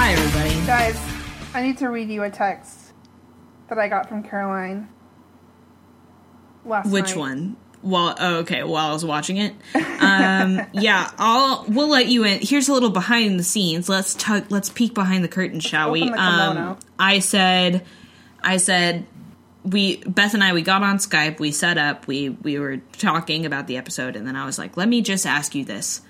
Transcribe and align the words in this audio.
Hi, 0.00 0.12
everybody. 0.12 0.66
Guys, 0.66 0.98
I 1.54 1.62
need 1.62 1.78
to 1.78 1.88
read 1.88 2.08
you 2.08 2.24
a 2.24 2.30
text 2.30 2.92
that 3.68 3.78
I 3.78 3.86
got 3.88 4.08
from 4.08 4.22
Caroline 4.22 4.88
last 6.64 6.90
Which 6.90 7.10
night. 7.10 7.16
one? 7.16 7.56
While 7.80 8.16
oh, 8.18 8.36
okay, 8.38 8.64
while 8.64 8.90
I 8.90 8.92
was 8.92 9.04
watching 9.04 9.36
it, 9.36 9.54
um, 10.00 10.60
yeah, 10.72 11.10
I'll 11.16 11.64
we'll 11.68 11.88
let 11.88 12.08
you 12.08 12.24
in. 12.24 12.40
Here's 12.42 12.68
a 12.68 12.72
little 12.72 12.90
behind 12.90 13.38
the 13.38 13.44
scenes. 13.44 13.88
Let's 13.88 14.14
tuck, 14.14 14.46
let's 14.50 14.68
peek 14.68 14.94
behind 14.94 15.22
the 15.22 15.28
curtain, 15.28 15.60
shall 15.60 15.92
we? 15.92 16.02
Open 16.02 16.16
the. 16.16 16.20
Um, 16.20 16.78
I 16.98 17.20
said, 17.20 17.86
I 18.42 18.56
said, 18.56 19.06
we 19.64 19.96
Beth 19.98 20.34
and 20.34 20.42
I 20.42 20.52
we 20.52 20.62
got 20.62 20.82
on 20.82 20.98
Skype, 20.98 21.38
we 21.38 21.52
set 21.52 21.78
up, 21.78 22.06
we 22.06 22.30
we 22.30 22.58
were 22.58 22.78
talking 22.92 23.46
about 23.46 23.66
the 23.66 23.76
episode, 23.76 24.16
and 24.16 24.26
then 24.26 24.36
I 24.36 24.44
was 24.44 24.58
like, 24.58 24.76
let 24.76 24.88
me 24.88 25.02
just 25.02 25.26
ask 25.26 25.54
you 25.54 25.64
this: 25.64 26.00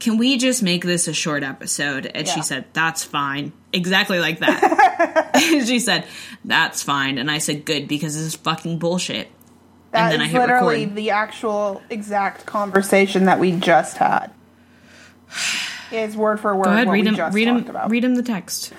Can 0.00 0.18
we 0.18 0.38
just 0.38 0.62
make 0.62 0.84
this 0.84 1.08
a 1.08 1.12
short 1.12 1.42
episode? 1.42 2.06
And 2.06 2.26
she 2.26 2.42
said, 2.42 2.66
that's 2.72 3.04
fine, 3.04 3.52
exactly 3.72 4.18
like 4.18 4.40
that. 4.40 5.30
she 5.38 5.78
said, 5.80 6.06
that's 6.44 6.82
fine, 6.82 7.18
and 7.18 7.30
I 7.30 7.38
said, 7.38 7.64
good 7.64 7.88
because 7.88 8.14
this 8.14 8.24
is 8.24 8.34
fucking 8.34 8.78
bullshit. 8.78 9.28
That 9.94 10.10
then 10.10 10.20
I 10.20 10.26
hit 10.26 10.40
literally 10.40 10.80
record. 10.80 10.96
the 10.96 11.10
actual 11.10 11.82
exact 11.88 12.46
conversation 12.46 13.26
that 13.26 13.38
we 13.38 13.52
just 13.52 13.96
had. 13.96 14.30
Is 15.92 16.16
word 16.16 16.40
for 16.40 16.56
word 16.56 16.64
Go 16.64 16.70
ahead, 16.72 16.88
read 16.88 17.06
him. 17.06 17.32
Read 17.32 17.46
him. 17.46 17.56
about. 17.68 17.90
Read 17.90 18.02
him 18.02 18.16
the 18.16 18.22
text. 18.24 18.72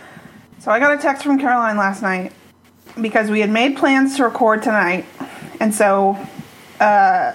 So 0.59 0.71
I 0.71 0.80
got 0.80 0.93
a 0.93 1.02
text 1.02 1.23
from 1.23 1.39
Caroline 1.39 1.77
last 1.77 2.02
night 2.02 2.33
because 2.99 3.30
we 3.30 3.39
had 3.39 3.49
made 3.49 3.77
plans 3.77 4.17
to 4.17 4.23
record 4.25 4.61
tonight, 4.63 5.05
and 5.61 5.73
so 5.73 6.17
uh, 6.81 7.31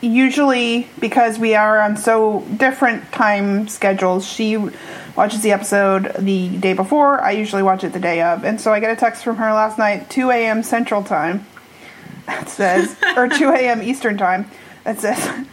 usually 0.00 0.88
because 0.98 1.38
we 1.38 1.54
are 1.54 1.80
on 1.80 1.98
so 1.98 2.40
different 2.56 3.12
time 3.12 3.68
schedules, 3.68 4.26
she 4.26 4.56
watches 5.14 5.42
the 5.42 5.52
episode 5.52 6.10
the 6.18 6.56
day 6.56 6.72
before. 6.72 7.20
I 7.20 7.32
usually 7.32 7.62
watch 7.62 7.84
it 7.84 7.92
the 7.92 8.00
day 8.00 8.22
of, 8.22 8.44
and 8.44 8.58
so 8.58 8.72
I 8.72 8.80
get 8.80 8.90
a 8.90 8.96
text 8.96 9.24
from 9.24 9.36
her 9.36 9.52
last 9.52 9.76
night, 9.76 10.08
two 10.08 10.30
a.m. 10.30 10.62
Central 10.62 11.02
Time. 11.02 11.44
That 12.26 12.48
says, 12.48 12.96
or 13.16 13.28
two 13.28 13.50
a.m. 13.50 13.82
Eastern 13.82 14.16
Time. 14.16 14.50
That 14.84 14.98
says, 15.00 15.46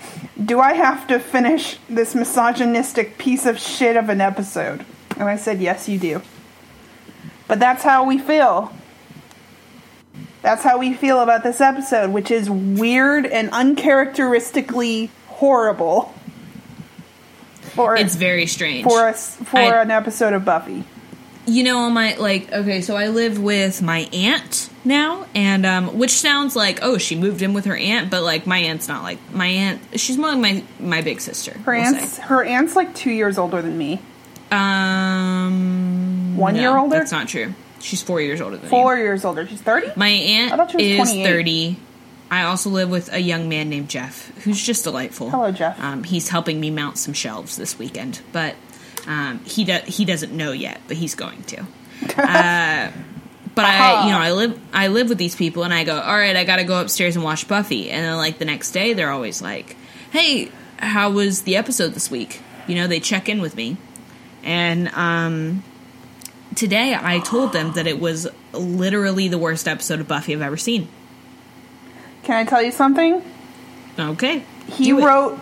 "Do 0.43 0.59
I 0.59 0.73
have 0.73 1.07
to 1.07 1.19
finish 1.19 1.77
this 1.89 2.15
misogynistic 2.15 3.17
piece 3.17 3.45
of 3.45 3.59
shit 3.59 3.95
of 3.97 4.09
an 4.09 4.21
episode?" 4.21 4.85
And 5.17 5.23
I 5.29 5.35
said, 5.35 5.59
"Yes, 5.61 5.87
you 5.89 5.97
do." 5.99 6.21
But 7.47 7.59
that's 7.59 7.83
how 7.83 8.05
we 8.05 8.17
feel. 8.17 8.71
That's 10.41 10.63
how 10.63 10.77
we 10.79 10.93
feel 10.93 11.19
about 11.19 11.43
this 11.43 11.61
episode, 11.61 12.09
which 12.11 12.31
is 12.31 12.49
weird 12.49 13.25
and 13.27 13.49
uncharacteristically 13.51 15.11
horrible. 15.27 16.13
For 17.75 17.95
It's 17.95 18.15
very 18.15 18.47
strange. 18.47 18.83
for 18.83 19.07
us 19.07 19.35
for 19.45 19.59
I- 19.59 19.81
an 19.81 19.91
episode 19.91 20.33
of 20.33 20.43
Buffy. 20.43 20.83
you 21.45 21.63
know, 21.63 21.79
on 21.79 21.93
my 21.93 22.15
like, 22.15 22.51
okay, 22.51 22.81
so 22.81 22.95
I 22.95 23.07
live 23.09 23.39
with 23.39 23.81
my 23.81 24.09
aunt 24.11 24.69
now, 24.83 25.25
and 25.35 25.65
um, 25.65 25.97
which 25.97 26.11
sounds 26.11 26.55
like 26.55 26.79
oh, 26.81 26.97
she 26.97 27.15
moved 27.15 27.41
in 27.41 27.53
with 27.53 27.65
her 27.65 27.75
aunt, 27.75 28.09
but 28.09 28.23
like 28.23 28.45
my 28.47 28.57
aunt's 28.57 28.87
not 28.87 29.03
like 29.03 29.19
my 29.33 29.47
aunt. 29.47 29.81
She's 29.99 30.17
more 30.17 30.29
like 30.35 30.39
my 30.39 30.63
my 30.79 31.01
big 31.01 31.21
sister. 31.21 31.51
Her 31.59 31.73
we'll 31.73 31.85
aunt's 31.85 32.13
say. 32.13 32.21
her 32.23 32.43
aunt's 32.43 32.75
like 32.75 32.93
two 32.95 33.11
years 33.11 33.37
older 33.37 33.61
than 33.61 33.77
me. 33.77 33.99
um 34.51 36.37
One 36.37 36.55
no, 36.55 36.59
year 36.61 36.77
older? 36.77 36.97
That's 36.97 37.11
not 37.11 37.27
true. 37.27 37.53
She's 37.79 38.01
four 38.03 38.21
years 38.21 38.41
older 38.41 38.57
than 38.57 38.69
Four 38.69 38.95
me. 38.95 39.01
years 39.01 39.25
older. 39.25 39.47
She's 39.47 39.61
thirty. 39.61 39.87
My 39.95 40.07
I 40.07 40.49
thought 40.49 40.59
aunt 40.59 40.71
she 40.81 40.99
was 40.99 41.11
is 41.11 41.25
thirty. 41.27 41.77
I 42.29 42.43
also 42.43 42.69
live 42.69 42.89
with 42.89 43.11
a 43.11 43.19
young 43.19 43.49
man 43.49 43.69
named 43.69 43.89
Jeff, 43.89 44.29
who's 44.43 44.63
just 44.63 44.85
delightful. 44.85 45.29
Hello, 45.29 45.51
Jeff. 45.51 45.77
Um, 45.81 46.03
he's 46.05 46.29
helping 46.29 46.61
me 46.61 46.71
mount 46.71 46.97
some 46.97 47.13
shelves 47.13 47.57
this 47.57 47.77
weekend, 47.77 48.21
but 48.31 48.55
um, 49.05 49.39
he 49.43 49.65
do- 49.65 49.81
he 49.85 50.05
doesn't 50.05 50.31
know 50.31 50.53
yet, 50.53 50.79
but 50.87 50.95
he's 50.97 51.15
going 51.15 51.43
to. 51.43 51.65
Uh, 52.17 52.89
but 53.55 53.65
I, 53.65 54.05
you 54.05 54.11
know, 54.11 54.17
I 54.19 54.31
live 54.31 54.59
I 54.73 54.87
live 54.87 55.09
with 55.09 55.17
these 55.17 55.35
people, 55.35 55.63
and 55.63 55.73
I 55.73 55.83
go, 55.83 55.99
all 55.99 56.15
right, 56.17 56.35
I 56.35 56.43
got 56.43 56.57
to 56.57 56.63
go 56.63 56.79
upstairs 56.81 57.15
and 57.15 57.23
watch 57.25 57.47
Buffy, 57.47 57.89
and 57.89 58.05
then 58.05 58.17
like 58.17 58.37
the 58.39 58.45
next 58.45 58.71
day, 58.71 58.93
they're 58.93 59.11
always 59.11 59.41
like, 59.41 59.75
hey, 60.11 60.51
how 60.77 61.11
was 61.11 61.41
the 61.43 61.55
episode 61.57 61.89
this 61.89 62.09
week? 62.11 62.41
You 62.67 62.75
know, 62.75 62.87
they 62.87 62.99
check 62.99 63.27
in 63.29 63.41
with 63.41 63.55
me, 63.55 63.77
and 64.43 64.87
um, 64.89 65.63
today 66.55 66.95
I 66.99 67.19
told 67.19 67.53
them 67.53 67.73
that 67.73 67.87
it 67.87 67.99
was 67.99 68.27
literally 68.53 69.27
the 69.27 69.37
worst 69.37 69.67
episode 69.67 69.99
of 69.99 70.07
Buffy 70.07 70.33
I've 70.33 70.41
ever 70.41 70.57
seen. 70.57 70.87
Can 72.23 72.35
I 72.35 72.47
tell 72.49 72.61
you 72.61 72.71
something? 72.71 73.21
Okay, 73.99 74.43
He 74.67 74.85
do 74.85 74.99
it. 74.99 75.03
wrote 75.05 75.39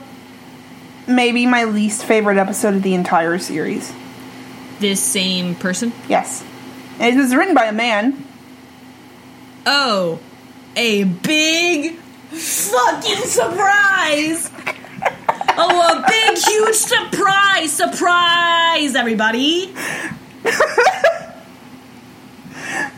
maybe 1.08 1.46
my 1.46 1.66
least 1.66 2.06
favorite 2.06 2.38
episode 2.38 2.74
of 2.76 2.84
the 2.84 2.94
entire 2.94 3.38
series. 3.38 3.92
this 4.80 5.02
same 5.02 5.56
person. 5.56 5.92
Yes. 6.08 6.44
And 7.00 7.18
it 7.18 7.22
was 7.22 7.34
written 7.36 7.56
by 7.56 7.66
a 7.66 7.74
man. 7.74 8.26
Oh, 9.66 10.20
a 10.76 11.04
big 11.06 11.96
fucking 11.96 13.24
surprise! 13.26 14.50
oh, 15.58 15.98
a 15.98 16.06
big, 16.10 16.38
huge 16.38 16.76
surprise! 16.76 17.72
Surprise, 17.72 18.96
everybody! 18.96 19.74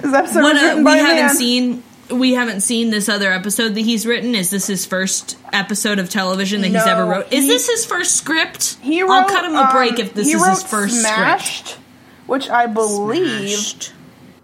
This 0.01 0.13
episode 0.13 0.41
What 0.41 0.55
uh, 0.57 0.81
we 0.83 0.91
a 0.91 0.95
haven't 0.97 1.15
man. 1.15 1.35
seen. 1.35 1.83
We 2.09 2.33
haven't 2.33 2.61
seen 2.61 2.89
this 2.89 3.07
other 3.07 3.31
episode 3.31 3.75
that 3.75 3.81
he's 3.81 4.05
written. 4.05 4.33
Is 4.35 4.49
this 4.49 4.65
his 4.67 4.85
first 4.85 5.37
episode 5.53 5.99
of 5.99 6.09
television 6.09 6.61
that 6.61 6.69
he's 6.69 6.85
ever 6.87 7.05
wrote? 7.05 7.31
Is 7.31 7.43
he- 7.43 7.47
this 7.49 7.69
his 7.69 7.85
first 7.85 8.15
script? 8.17 8.77
He 8.81 9.01
wrote, 9.03 9.11
I'll 9.11 9.29
cut 9.29 9.45
him 9.45 9.55
a 9.55 9.69
break 9.71 9.93
um, 9.93 9.99
if 9.99 10.13
this 10.13 10.27
he 10.27 10.33
is 10.33 10.41
wrote 10.41 10.49
his 10.53 10.63
first 10.63 10.99
Smashed, 11.01 11.77
which 12.31 12.49
I 12.49 12.65
believe 12.65 13.59
Smashed. 13.59 13.93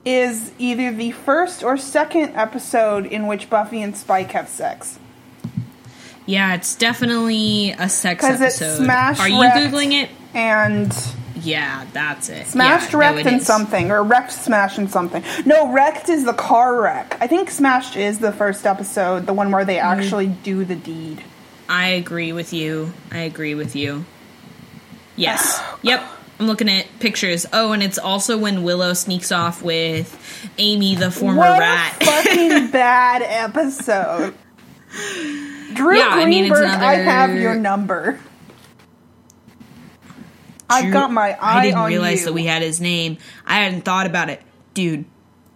is 0.03 0.51
either 0.59 0.91
the 0.91 1.11
first 1.11 1.63
or 1.63 1.77
second 1.77 2.35
episode 2.35 3.05
in 3.05 3.27
which 3.27 3.49
Buffy 3.49 3.81
and 3.81 3.95
Spike 3.95 4.31
have 4.31 4.49
sex. 4.49 4.99
Yeah, 6.25 6.55
it's 6.55 6.75
definitely 6.75 7.71
a 7.79 7.87
sex 7.87 8.25
episode. 8.25 8.83
Smash 8.83 9.21
Are 9.21 9.29
you 9.29 9.37
googling 9.37 9.93
it? 9.93 10.09
And 10.33 10.93
Yeah, 11.35 11.85
that's 11.93 12.27
it. 12.27 12.47
Smashed, 12.47 12.87
yeah, 12.87 12.91
no, 12.91 12.99
wrecked, 12.99 13.19
it 13.19 13.27
and 13.27 13.41
something, 13.41 13.89
or 13.89 14.03
wrecked, 14.03 14.33
smashed, 14.33 14.77
and 14.77 14.91
something. 14.91 15.23
No, 15.45 15.71
wrecked 15.71 16.09
is 16.09 16.25
the 16.25 16.33
car 16.33 16.81
wreck. 16.81 17.15
I 17.21 17.27
think 17.27 17.49
Smashed 17.49 17.95
is 17.95 18.19
the 18.19 18.33
first 18.33 18.65
episode, 18.65 19.25
the 19.27 19.33
one 19.33 19.49
where 19.51 19.63
they 19.63 19.77
Mm-hmm. 19.77 20.01
actually 20.01 20.27
do 20.27 20.65
the 20.65 20.75
deed. 20.75 21.23
I 21.69 21.87
agree 21.89 22.33
with 22.33 22.51
you. 22.51 22.91
I 23.13 23.19
agree 23.19 23.55
with 23.55 23.77
you. 23.77 24.03
Yes. 25.15 25.61
yep. 25.81 26.03
I'm 26.39 26.45
looking 26.47 26.69
at 26.69 26.85
pictures. 26.99 27.45
Oh, 27.51 27.71
and 27.71 27.81
it's 27.81 27.97
also 27.97 28.37
when 28.37 28.63
Willow 28.63 28.93
sneaks 28.93 29.31
off 29.31 29.61
with 29.63 30.15
Amy, 30.57 30.95
the 30.95 31.09
former 31.11 31.39
what 31.39 31.59
rat. 31.59 31.97
a 32.01 32.05
fucking 32.05 32.71
bad 32.71 33.21
episode. 33.23 34.35
Drew 35.73 35.97
Yeah, 35.97 36.07
I 36.09 36.23
Greenberg, 36.23 36.29
mean, 36.29 36.45
it's 36.45 36.59
I 36.59 36.93
have 36.95 37.33
your 37.35 37.55
number. 37.55 38.19
I've 40.69 40.91
got 40.91 41.11
my 41.11 41.31
eye 41.31 41.59
I 41.59 41.63
didn't 41.63 41.77
on 41.79 41.87
realize 41.87 42.19
you. 42.21 42.25
that 42.25 42.33
we 42.33 42.45
had 42.45 42.61
his 42.61 42.81
name. 42.81 43.17
I 43.45 43.55
hadn't 43.61 43.81
thought 43.83 44.05
about 44.05 44.29
it, 44.29 44.41
dude. 44.73 45.05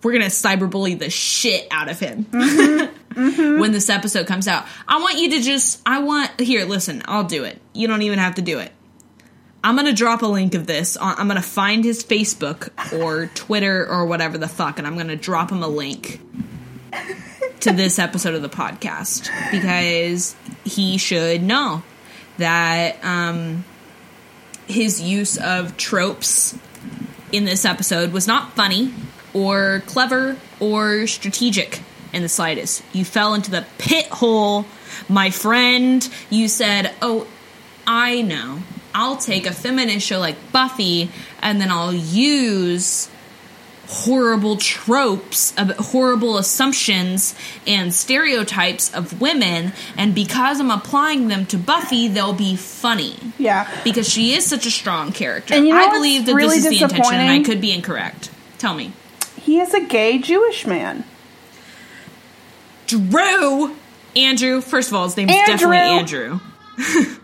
We're 0.04 0.14
gonna 0.14 0.26
cyberbully 0.26 0.98
the 0.98 1.10
shit 1.10 1.68
out 1.70 1.90
of 1.90 2.00
him 2.00 2.26
Mm-hmm. 2.26 3.60
when 3.60 3.72
this 3.74 3.90
episode 3.90 4.26
comes 4.26 4.48
out. 4.48 4.66
I 4.88 5.00
want 5.02 5.18
you 5.20 5.32
to 5.32 5.42
just. 5.42 5.82
I 5.86 6.00
want 6.00 6.40
here. 6.40 6.66
Listen, 6.66 7.04
I'll 7.06 7.26
do 7.26 7.44
it. 7.44 7.62
You 7.74 7.88
don't 7.88 8.02
even 8.02 8.18
have 8.20 8.36
to 8.36 8.42
do 8.42 8.60
it. 8.60 8.72
I'm 9.64 9.76
gonna 9.76 9.94
drop 9.94 10.22
a 10.24 10.28
link 10.28 10.56
of 10.56 10.66
this. 10.66 10.98
On, 10.98 11.16
I'm 11.18 11.28
gonna 11.28 11.42
find 11.42 11.84
his 11.84 12.04
Facebook 12.04 12.70
or 13.00 13.28
Twitter 13.28 13.88
or 13.88 14.06
whatever 14.06 14.38
the 14.38 14.48
fuck, 14.48 14.80
and 14.80 14.88
I'm 14.88 14.98
gonna 14.98 15.16
drop 15.16 15.52
him 15.52 15.62
a 15.62 15.68
link 15.68 16.20
to 17.62 17.72
this 17.72 18.00
episode 18.00 18.34
of 18.34 18.42
the 18.42 18.50
podcast 18.50 19.30
because 19.52 20.36
he 20.66 20.98
should 20.98 21.44
know 21.44 21.84
that 22.38 23.04
um, 23.06 23.64
his 24.68 25.00
use 25.02 25.38
of 25.38 25.78
tropes 25.78 26.58
in 27.32 27.46
this 27.46 27.64
episode 27.66 28.12
was 28.14 28.28
not 28.28 28.54
funny 28.54 28.92
or 29.34 29.84
clever 29.86 30.38
or 30.60 31.06
strategic 31.08 31.82
in 32.14 32.24
the 32.24 32.30
slightest. 32.30 32.84
You 32.94 33.06
fell 33.06 33.34
into 33.36 33.52
the 33.52 33.66
pit 33.78 34.08
hole, 34.08 34.66
my 35.08 35.30
friend. 35.30 36.08
You 36.30 36.48
said, 36.48 36.94
Oh, 37.02 37.28
I 37.86 38.22
know. 38.22 38.60
I'll 38.94 39.18
take 39.18 39.46
a 39.46 39.54
feminist 39.54 40.06
show 40.06 40.20
like 40.20 40.52
Buffy 40.52 41.10
and 41.42 41.60
then 41.60 41.72
I'll 41.72 41.94
use 41.94 43.10
horrible 43.92 44.56
tropes, 44.56 45.54
of 45.58 45.70
horrible 45.78 46.38
assumptions 46.38 47.36
and 47.68 47.94
stereotypes 47.94 48.94
of 48.94 49.20
women, 49.20 49.74
and 49.98 50.16
because 50.16 50.62
I'm 50.62 50.72
applying 50.72 51.28
them 51.28 51.46
to 51.48 51.58
Buffy, 51.58 52.08
they'll 52.08 52.34
be 52.34 52.56
funny. 52.56 53.18
Yeah. 53.38 53.70
Because 53.84 54.08
she 54.08 54.34
is 54.34 54.46
such 54.46 54.66
a 54.66 54.72
strong 54.72 55.12
character. 55.12 55.54
And 55.54 55.68
you 55.68 55.74
know 55.74 55.80
I 55.80 55.92
believe 55.92 56.26
that 56.26 56.34
really 56.34 56.60
this 56.60 56.66
is 56.68 56.80
the 56.80 56.84
intention, 56.86 57.16
and 57.16 57.30
I 57.30 57.44
could 57.44 57.60
be 57.60 57.72
incorrect. 57.74 58.32
Tell 58.58 58.74
me. 58.74 58.94
He 59.42 59.60
is 59.60 59.74
a 59.74 59.82
gay 59.82 60.20
Jewish 60.20 60.66
man. 60.66 61.04
Drew! 62.88 63.76
Andrew, 64.16 64.62
first 64.62 64.90
of 64.90 64.96
all, 64.96 65.06
his 65.06 65.18
name's 65.18 65.32
Andrew! 65.32 65.72
definitely 65.72 65.78
Andrew. 65.78 66.40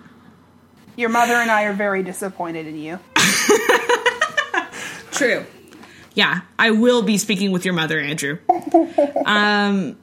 Your 0.98 1.10
mother 1.10 1.36
and 1.36 1.50
I 1.50 1.64
are 1.64 1.74
very 1.74 2.04
disappointed 2.04 2.68
in 2.68 2.78
you. 2.78 3.00
True. 5.12 5.46
Yeah, 6.16 6.42
I 6.58 6.72
will 6.72 7.04
be 7.04 7.18
speaking 7.20 7.52
with 7.52 7.64
your 7.64 7.76
mother, 7.76 8.00
Andrew. 8.00 8.40
Um, 9.26 9.96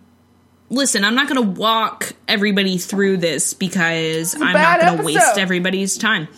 listen, 0.70 1.04
I'm 1.04 1.16
not 1.16 1.28
going 1.28 1.42
to 1.42 1.60
walk 1.60 2.12
everybody 2.28 2.78
through 2.78 3.16
this 3.16 3.54
because 3.54 4.40
I'm 4.40 4.52
not 4.52 4.80
going 4.80 4.98
to 4.98 5.04
waste 5.04 5.36
everybody's 5.36 5.98
time. 5.98 6.28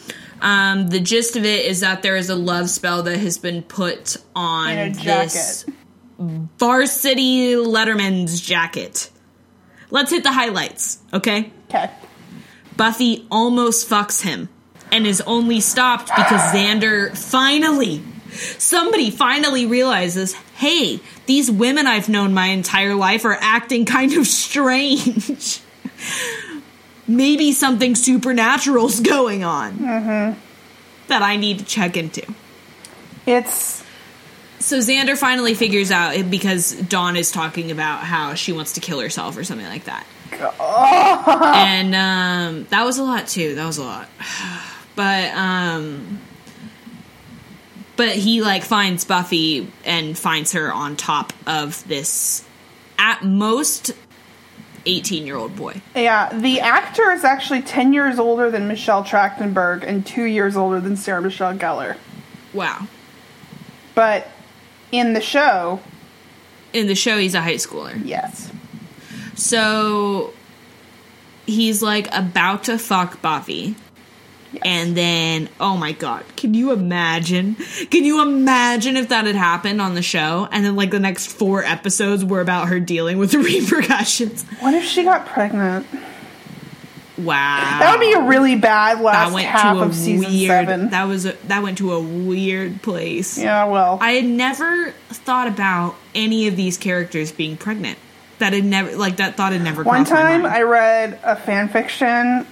Um, 0.40 0.88
the 0.88 1.00
gist 1.00 1.36
of 1.36 1.44
it 1.44 1.66
is 1.66 1.80
that 1.80 2.02
there 2.02 2.16
is 2.16 2.30
a 2.30 2.34
love 2.36 2.70
spell 2.70 3.02
that 3.04 3.18
has 3.18 3.36
been 3.38 3.62
put 3.62 4.16
on 4.34 4.70
In 4.70 4.78
a 4.78 4.94
jacket. 4.94 5.32
this 5.32 5.66
varsity 6.18 7.52
Letterman's 7.54 8.40
jacket. 8.40 9.10
Let's 9.90 10.10
hit 10.10 10.22
the 10.22 10.32
highlights, 10.32 10.98
okay? 11.12 11.52
Okay. 11.68 11.90
Buffy 12.76 13.26
almost 13.30 13.88
fucks 13.88 14.22
him 14.22 14.48
and 14.92 15.06
is 15.06 15.20
only 15.22 15.60
stopped 15.60 16.08
because 16.14 16.40
Xander 16.52 17.16
finally, 17.16 18.02
somebody 18.58 19.10
finally 19.10 19.66
realizes 19.66 20.34
hey, 20.56 21.00
these 21.26 21.50
women 21.50 21.86
I've 21.86 22.08
known 22.08 22.32
my 22.32 22.46
entire 22.46 22.94
life 22.94 23.24
are 23.24 23.36
acting 23.40 23.84
kind 23.84 24.14
of 24.14 24.26
strange. 24.26 25.60
Maybe 27.08 27.52
something 27.52 27.94
supernatural's 27.94 29.00
going 29.00 29.44
on 29.44 29.74
mm-hmm. 29.74 30.40
that 31.08 31.22
I 31.22 31.36
need 31.36 31.60
to 31.60 31.64
check 31.64 31.96
into. 31.96 32.22
It's 33.26 33.84
So 34.58 34.78
Xander 34.78 35.16
finally 35.16 35.54
figures 35.54 35.90
out 35.90 36.30
because 36.30 36.72
Dawn 36.72 37.16
is 37.16 37.30
talking 37.30 37.70
about 37.70 38.00
how 38.00 38.34
she 38.34 38.52
wants 38.52 38.72
to 38.72 38.80
kill 38.80 39.00
herself 39.00 39.36
or 39.36 39.44
something 39.44 39.66
like 39.66 39.84
that. 39.84 40.06
And 40.32 41.94
um, 41.94 42.66
that 42.70 42.84
was 42.84 42.98
a 42.98 43.02
lot 43.04 43.26
too. 43.28 43.54
That 43.54 43.66
was 43.66 43.78
a 43.78 43.84
lot. 43.84 44.08
But 44.96 45.30
um, 45.34 46.20
but 47.96 48.16
he 48.16 48.40
like 48.40 48.62
finds 48.62 49.04
Buffy 49.04 49.70
and 49.84 50.16
finds 50.16 50.52
her 50.52 50.72
on 50.72 50.96
top 50.96 51.34
of 51.46 51.86
this 51.86 52.46
at 52.98 53.22
most 53.22 53.92
eighteen 54.86 55.26
year 55.26 55.36
old 55.36 55.54
boy. 55.54 55.82
yeah. 55.94 56.30
The 56.32 56.60
actor 56.60 57.10
is 57.10 57.24
actually 57.24 57.60
ten 57.60 57.92
years 57.92 58.18
older 58.18 58.50
than 58.50 58.68
Michelle 58.68 59.04
Trachtenberg 59.04 59.82
and 59.86 60.06
two 60.06 60.24
years 60.24 60.56
older 60.56 60.80
than 60.80 60.96
Sarah 60.96 61.20
Michelle 61.20 61.52
Gellar. 61.58 61.98
Wow. 62.54 62.86
But 63.94 64.28
in 64.92 65.12
the 65.12 65.20
show, 65.20 65.80
In 66.72 66.86
the 66.86 66.94
show, 66.94 67.18
he's 67.18 67.34
a 67.34 67.42
high 67.42 67.56
schooler. 67.56 68.00
yes. 68.02 68.50
So 69.36 70.32
he's 71.46 71.82
like 71.82 72.08
about 72.12 72.64
to 72.64 72.78
fuck 72.78 73.22
Buffy. 73.22 73.76
And 74.64 74.96
then, 74.96 75.50
oh 75.60 75.76
my 75.76 75.92
god, 75.92 76.24
can 76.36 76.54
you 76.54 76.72
imagine? 76.72 77.56
Can 77.90 78.04
you 78.04 78.22
imagine 78.22 78.96
if 78.96 79.10
that 79.10 79.26
had 79.26 79.34
happened 79.34 79.82
on 79.82 79.94
the 79.94 80.02
show? 80.02 80.48
And 80.50 80.64
then, 80.64 80.76
like, 80.76 80.90
the 80.90 81.00
next 81.00 81.26
four 81.26 81.62
episodes 81.62 82.24
were 82.24 82.40
about 82.40 82.68
her 82.68 82.80
dealing 82.80 83.18
with 83.18 83.32
the 83.32 83.38
repercussions. 83.40 84.44
What 84.60 84.72
if 84.72 84.84
she 84.84 85.02
got 85.04 85.26
pregnant? 85.26 85.86
Wow. 87.18 87.78
That 87.80 87.92
would 87.98 88.00
be 88.00 88.12
a 88.12 88.22
really 88.22 88.56
bad 88.56 88.98
that 88.98 89.02
last 89.04 89.32
went 89.32 89.46
half 89.46 89.76
to 89.76 89.82
a 89.82 89.86
of 89.86 89.94
season 89.94 90.30
weird. 90.30 90.48
seven. 90.48 90.90
That 90.90 91.04
was 91.04 91.26
a, 91.26 91.32
that 91.48 91.62
went 91.62 91.78
to 91.78 91.92
a 91.92 92.00
weird 92.00 92.82
place. 92.82 93.38
yeah, 93.38 93.64
well, 93.64 93.98
I 94.00 94.12
had 94.12 94.24
never 94.24 94.92
thought 95.08 95.48
about 95.48 95.96
any 96.14 96.46
of 96.46 96.56
these 96.56 96.76
characters 96.78 97.32
being 97.32 97.56
pregnant. 97.56 97.98
That 98.38 98.52
had 98.52 98.64
never 98.64 98.96
like 98.96 99.16
that 99.16 99.36
thought 99.36 99.52
had 99.52 99.62
never. 99.62 99.82
One 99.82 100.04
time. 100.04 100.44
I 100.44 100.62
read 100.62 101.18
a 101.22 101.36
fan 101.36 101.68
fiction 101.68 102.46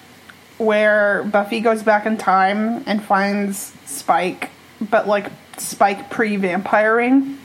where 0.58 1.24
Buffy 1.24 1.60
goes 1.60 1.82
back 1.82 2.06
in 2.06 2.16
time 2.16 2.84
and 2.86 3.02
finds 3.02 3.72
Spike, 3.86 4.50
but 4.80 5.06
like 5.06 5.30
Spike 5.58 6.10
pre 6.10 6.36
vampiring, 6.36 7.36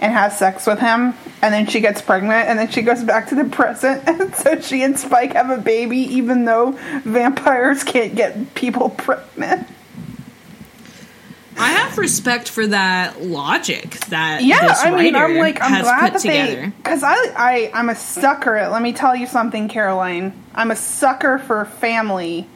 and 0.00 0.12
has 0.12 0.38
sex 0.38 0.66
with 0.66 0.78
him, 0.78 1.14
and 1.42 1.52
then 1.52 1.66
she 1.66 1.80
gets 1.80 2.00
pregnant, 2.00 2.48
and 2.48 2.58
then 2.58 2.70
she 2.70 2.82
goes 2.82 3.02
back 3.02 3.28
to 3.28 3.34
the 3.34 3.44
present, 3.44 4.02
and 4.06 4.34
so 4.34 4.60
she 4.60 4.82
and 4.82 4.98
Spike 4.98 5.32
have 5.34 5.50
a 5.50 5.58
baby, 5.58 5.98
even 5.98 6.44
though 6.44 6.72
vampires 7.04 7.84
can't 7.84 8.14
get 8.14 8.54
people 8.54 8.90
pregnant. 8.90 9.66
I 11.58 11.68
have 11.72 11.98
respect 11.98 12.48
for 12.48 12.66
that 12.68 13.22
logic 13.22 13.90
that 14.06 14.42
Yeah, 14.44 14.68
this 14.68 14.82
I 14.82 14.90
mean, 14.96 15.14
I'm 15.16 15.36
like, 15.36 15.60
I'm 15.60 15.70
has 15.72 15.82
glad 15.82 16.00
put 16.12 16.22
that 16.22 16.28
they, 16.28 16.46
together. 16.46 16.72
because 16.76 17.02
I, 17.02 17.14
I, 17.14 17.70
I'm 17.74 17.88
a 17.90 17.94
sucker. 17.96 18.56
at- 18.56 18.70
Let 18.72 18.82
me 18.82 18.92
tell 18.92 19.14
you 19.16 19.26
something, 19.26 19.68
Caroline. 19.68 20.32
I'm 20.54 20.70
a 20.70 20.76
sucker 20.76 21.38
for 21.38 21.64
family, 21.64 22.46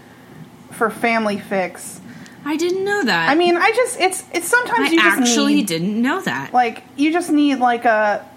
for 0.71 0.91
family 0.91 1.39
fix. 1.39 2.01
I 2.45 2.57
didn't 2.57 2.85
know 2.85 3.05
that. 3.05 3.29
I 3.31 3.35
mean, 3.35 3.57
I 3.57 3.71
just, 3.73 4.01
it's, 4.01 4.25
it's 4.33 4.49
sometimes 4.49 4.89
I 4.89 4.93
you 4.93 5.01
just 5.01 5.19
actually 5.21 5.55
need, 5.55 5.67
didn't 5.67 6.01
know 6.03 6.21
that. 6.23 6.53
like, 6.53 6.83
you 6.97 7.13
just 7.13 7.31
need 7.31 7.57
like 7.57 7.85
a, 7.85 8.29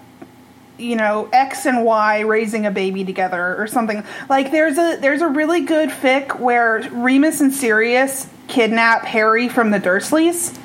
you 0.78 0.96
know, 0.96 1.28
X 1.32 1.66
and 1.66 1.84
Y 1.84 2.20
raising 2.20 2.66
a 2.66 2.70
baby 2.70 3.04
together 3.04 3.56
or 3.60 3.66
something. 3.66 4.04
Like, 4.28 4.50
there's 4.50 4.78
a, 4.78 4.96
there's 5.00 5.22
a 5.22 5.28
really 5.28 5.62
good 5.62 5.88
fic 5.90 6.38
where 6.38 6.88
Remus 6.92 7.40
and 7.40 7.52
Sirius 7.52 8.28
kidnap 8.48 9.04
Harry 9.04 9.48
from 9.48 9.70
the 9.70 9.80
Dursleys. 9.80 10.56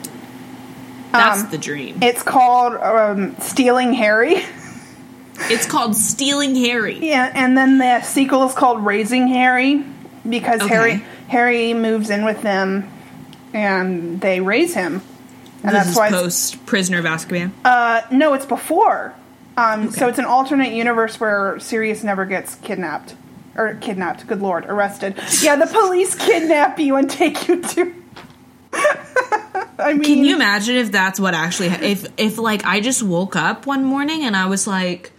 That's 1.11 1.43
um, 1.43 1.51
the 1.51 1.57
dream. 1.57 1.99
It's 2.01 2.23
called 2.23 2.75
um, 2.75 3.35
Stealing 3.39 3.93
Harry. 3.93 4.35
it's 5.49 5.65
called 5.65 5.95
Stealing 5.95 6.55
Harry. 6.55 6.99
Yeah, 7.05 7.31
and 7.33 7.57
then 7.57 7.77
the 7.77 8.01
sequel 8.01 8.47
is 8.47 8.53
called 8.53 8.85
Raising 8.85 9.27
Harry 9.27 9.83
because 10.27 10.61
Okay. 10.61 10.73
Harry 10.73 11.03
Harry 11.27 11.73
moves 11.73 12.09
in 12.09 12.25
with 12.25 12.41
them 12.41 12.89
and 13.53 14.21
they 14.21 14.39
raise 14.39 14.73
him. 14.73 15.01
And 15.63 15.75
this 15.75 15.85
that's 15.85 15.89
is 15.89 15.95
why 15.97 16.09
post 16.09 16.65
Prisoner 16.65 16.99
of 16.99 17.05
Azkaban. 17.05 17.51
uh 17.65 18.01
no, 18.11 18.33
it's 18.33 18.45
before. 18.45 19.15
Um 19.61 19.91
so 19.91 20.07
it's 20.07 20.19
an 20.19 20.25
alternate 20.25 20.73
universe 20.73 21.19
where 21.19 21.59
Sirius 21.59 22.03
never 22.03 22.25
gets 22.25 22.55
kidnapped. 22.55 23.15
Or 23.55 23.75
kidnapped, 23.75 24.27
good 24.27 24.41
lord, 24.41 24.65
arrested. 24.65 25.21
Yeah, 25.41 25.57
the 25.57 25.67
police 25.67 26.15
kidnap 26.15 26.79
you 26.79 26.95
and 26.95 27.09
take 27.09 27.47
you 27.47 27.61
to 27.61 27.93
I 28.73 29.93
mean 29.93 30.03
Can 30.03 30.23
you 30.23 30.35
imagine 30.35 30.75
if 30.77 30.91
that's 30.91 31.19
what 31.19 31.33
actually 31.33 31.67
if 31.67 32.05
if 32.17 32.37
like 32.37 32.65
I 32.65 32.79
just 32.79 33.03
woke 33.03 33.35
up 33.35 33.65
one 33.65 33.83
morning 33.83 34.23
and 34.23 34.35
I 34.35 34.45
was 34.45 34.67
like 34.67 35.11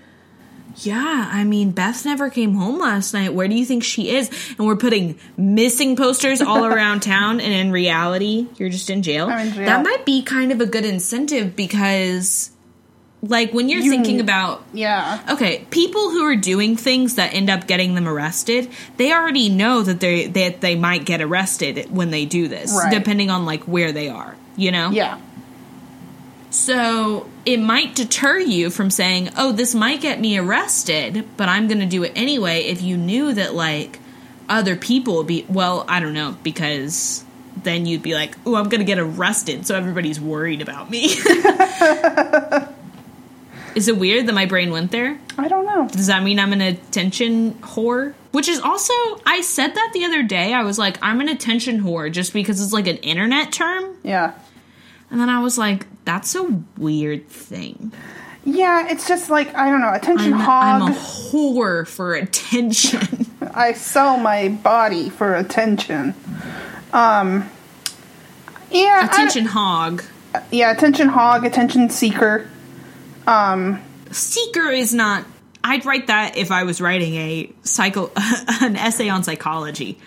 yeah, 0.76 1.28
I 1.30 1.44
mean 1.44 1.72
Beth 1.72 2.04
never 2.06 2.30
came 2.30 2.54
home 2.54 2.78
last 2.78 3.12
night. 3.12 3.34
Where 3.34 3.46
do 3.46 3.54
you 3.54 3.66
think 3.66 3.84
she 3.84 4.08
is? 4.16 4.30
And 4.56 4.66
we're 4.66 4.76
putting 4.76 5.18
missing 5.36 5.96
posters 5.96 6.40
all 6.40 6.64
around 6.64 7.00
town 7.02 7.40
and 7.40 7.52
in 7.52 7.70
reality 7.70 8.48
you're 8.56 8.70
just 8.70 8.88
in 8.88 9.02
jail. 9.02 9.28
I'm 9.28 9.48
in 9.48 9.52
jail. 9.52 9.66
That 9.66 9.84
might 9.84 10.06
be 10.06 10.22
kind 10.22 10.50
of 10.50 10.60
a 10.62 10.66
good 10.66 10.86
incentive 10.86 11.54
because 11.54 12.51
like 13.24 13.52
when 13.54 13.68
you're 13.68 13.80
You- 13.80 13.90
thinking 13.90 14.20
about 14.20 14.64
Yeah. 14.72 15.20
Okay, 15.30 15.64
people 15.70 16.10
who 16.10 16.24
are 16.24 16.34
doing 16.36 16.76
things 16.76 17.14
that 17.14 17.32
end 17.32 17.48
up 17.50 17.66
getting 17.68 17.94
them 17.94 18.08
arrested, 18.08 18.68
they 18.96 19.12
already 19.12 19.48
know 19.48 19.82
that 19.82 20.00
they 20.00 20.26
that 20.26 20.60
they 20.60 20.74
might 20.74 21.04
get 21.04 21.20
arrested 21.22 21.86
when 21.90 22.10
they 22.10 22.24
do 22.24 22.48
this, 22.48 22.72
Right. 22.76 22.92
depending 22.92 23.30
on 23.30 23.44
like 23.46 23.62
where 23.64 23.92
they 23.92 24.08
are, 24.08 24.34
you 24.56 24.70
know? 24.72 24.90
Yeah. 24.90 25.18
So, 26.50 27.26
it 27.46 27.58
might 27.60 27.94
deter 27.94 28.38
you 28.38 28.68
from 28.68 28.90
saying, 28.90 29.30
"Oh, 29.38 29.52
this 29.52 29.74
might 29.74 30.02
get 30.02 30.20
me 30.20 30.36
arrested, 30.36 31.24
but 31.38 31.48
I'm 31.48 31.66
going 31.66 31.80
to 31.80 31.86
do 31.86 32.02
it 32.02 32.12
anyway" 32.14 32.64
if 32.64 32.82
you 32.82 32.96
knew 32.98 33.32
that 33.32 33.54
like 33.54 34.00
other 34.50 34.76
people 34.76 35.16
would 35.18 35.26
be 35.26 35.46
well, 35.48 35.86
I 35.88 35.98
don't 36.00 36.12
know, 36.12 36.36
because 36.42 37.24
then 37.62 37.86
you'd 37.86 38.02
be 38.02 38.14
like, 38.14 38.36
"Oh, 38.44 38.56
I'm 38.56 38.68
going 38.68 38.80
to 38.80 38.84
get 38.84 38.98
arrested," 38.98 39.66
so 39.66 39.74
everybody's 39.76 40.20
worried 40.20 40.60
about 40.60 40.90
me. 40.90 41.08
Is 43.74 43.88
it 43.88 43.96
weird 43.96 44.26
that 44.26 44.34
my 44.34 44.46
brain 44.46 44.70
went 44.70 44.90
there? 44.90 45.18
I 45.38 45.48
don't 45.48 45.64
know. 45.64 45.88
Does 45.88 46.06
that 46.08 46.22
mean 46.22 46.38
I'm 46.38 46.52
an 46.52 46.60
attention 46.60 47.54
whore? 47.54 48.14
Which 48.32 48.48
is 48.48 48.60
also, 48.60 48.92
I 49.26 49.40
said 49.42 49.74
that 49.74 49.90
the 49.92 50.04
other 50.04 50.22
day. 50.22 50.52
I 50.54 50.62
was 50.62 50.78
like, 50.78 50.98
I'm 51.02 51.20
an 51.20 51.28
attention 51.28 51.80
whore 51.82 52.10
just 52.10 52.32
because 52.32 52.60
it's 52.62 52.72
like 52.72 52.86
an 52.86 52.98
internet 52.98 53.52
term. 53.52 53.96
Yeah. 54.02 54.34
And 55.10 55.20
then 55.20 55.28
I 55.28 55.40
was 55.42 55.58
like, 55.58 55.86
that's 56.04 56.34
a 56.34 56.62
weird 56.76 57.28
thing. 57.28 57.92
Yeah, 58.44 58.88
it's 58.88 59.06
just 59.06 59.30
like 59.30 59.54
I 59.54 59.70
don't 59.70 59.80
know, 59.80 59.92
attention 59.92 60.32
I'm, 60.32 60.40
hog. 60.40 60.82
I'm 60.82 60.92
a 60.92 60.94
whore 60.94 61.86
for 61.86 62.14
attention. 62.14 63.26
I 63.54 63.72
sell 63.72 64.16
my 64.16 64.48
body 64.48 65.10
for 65.10 65.36
attention. 65.36 66.14
Um, 66.92 67.48
yeah, 68.70 69.00
I- 69.02 69.06
attention 69.06 69.44
hog. 69.44 70.02
yeah, 70.50 70.72
attention 70.72 71.08
hog, 71.08 71.44
attention 71.44 71.88
seeker. 71.88 72.48
Um, 73.26 73.82
Seeker 74.10 74.68
is 74.68 74.92
not. 74.94 75.24
I'd 75.64 75.84
write 75.84 76.08
that 76.08 76.36
if 76.36 76.50
I 76.50 76.64
was 76.64 76.80
writing 76.80 77.14
a 77.14 77.52
psycho 77.62 78.10
an 78.16 78.76
essay 78.76 79.08
on 79.08 79.22
psychology, 79.22 79.98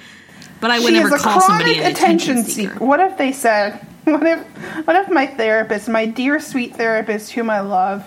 but 0.60 0.72
I 0.72 0.80
would 0.80 0.94
she 0.94 1.00
never 1.00 1.18
call 1.18 1.42
somebody 1.42 1.80
an 1.80 1.92
attention 1.92 2.38
attention 2.38 2.44
seeker. 2.44 2.74
seeker. 2.74 2.86
What 2.86 3.00
if 3.00 3.18
they 3.18 3.32
said, 3.32 3.80
what 4.04 4.26
if, 4.26 4.40
what 4.86 4.96
if 4.96 5.10
my 5.10 5.28
therapist, 5.28 5.88
my 5.88 6.06
dear 6.06 6.40
sweet 6.40 6.76
therapist 6.76 7.32
whom 7.32 7.50
I 7.50 7.62
love, 7.62 8.04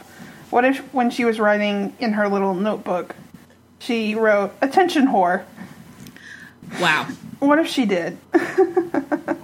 what 0.50 0.64
if 0.64 0.78
when 0.92 1.10
she 1.10 1.24
was 1.24 1.40
writing 1.40 1.94
in 1.98 2.12
her 2.12 2.28
little 2.28 2.54
notebook, 2.54 3.16
she 3.78 4.14
wrote, 4.14 4.52
attention 4.60 5.06
whore? 5.06 5.44
Wow. 6.80 7.08
What 7.38 7.58
if 7.58 7.68
she 7.68 7.86
did? 7.86 8.18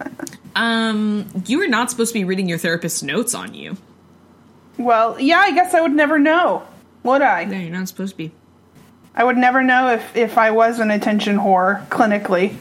Um, 0.56 1.26
you 1.46 1.58
were 1.58 1.66
not 1.66 1.90
supposed 1.90 2.12
to 2.12 2.18
be 2.18 2.24
reading 2.24 2.48
your 2.48 2.58
therapist's 2.58 3.02
notes 3.02 3.34
on 3.34 3.54
you. 3.54 3.76
Well, 4.78 5.18
yeah, 5.20 5.38
I 5.38 5.52
guess 5.52 5.74
I 5.74 5.80
would 5.80 5.92
never 5.92 6.18
know, 6.18 6.62
would 7.02 7.22
I? 7.22 7.44
No, 7.44 7.56
you're 7.58 7.70
not 7.70 7.88
supposed 7.88 8.12
to 8.12 8.16
be. 8.18 8.32
I 9.14 9.22
would 9.24 9.36
never 9.36 9.62
know 9.62 9.88
if, 9.90 10.16
if 10.16 10.36
I 10.38 10.50
was 10.50 10.80
an 10.80 10.90
attention 10.90 11.36
whore 11.38 11.86
clinically. 11.88 12.56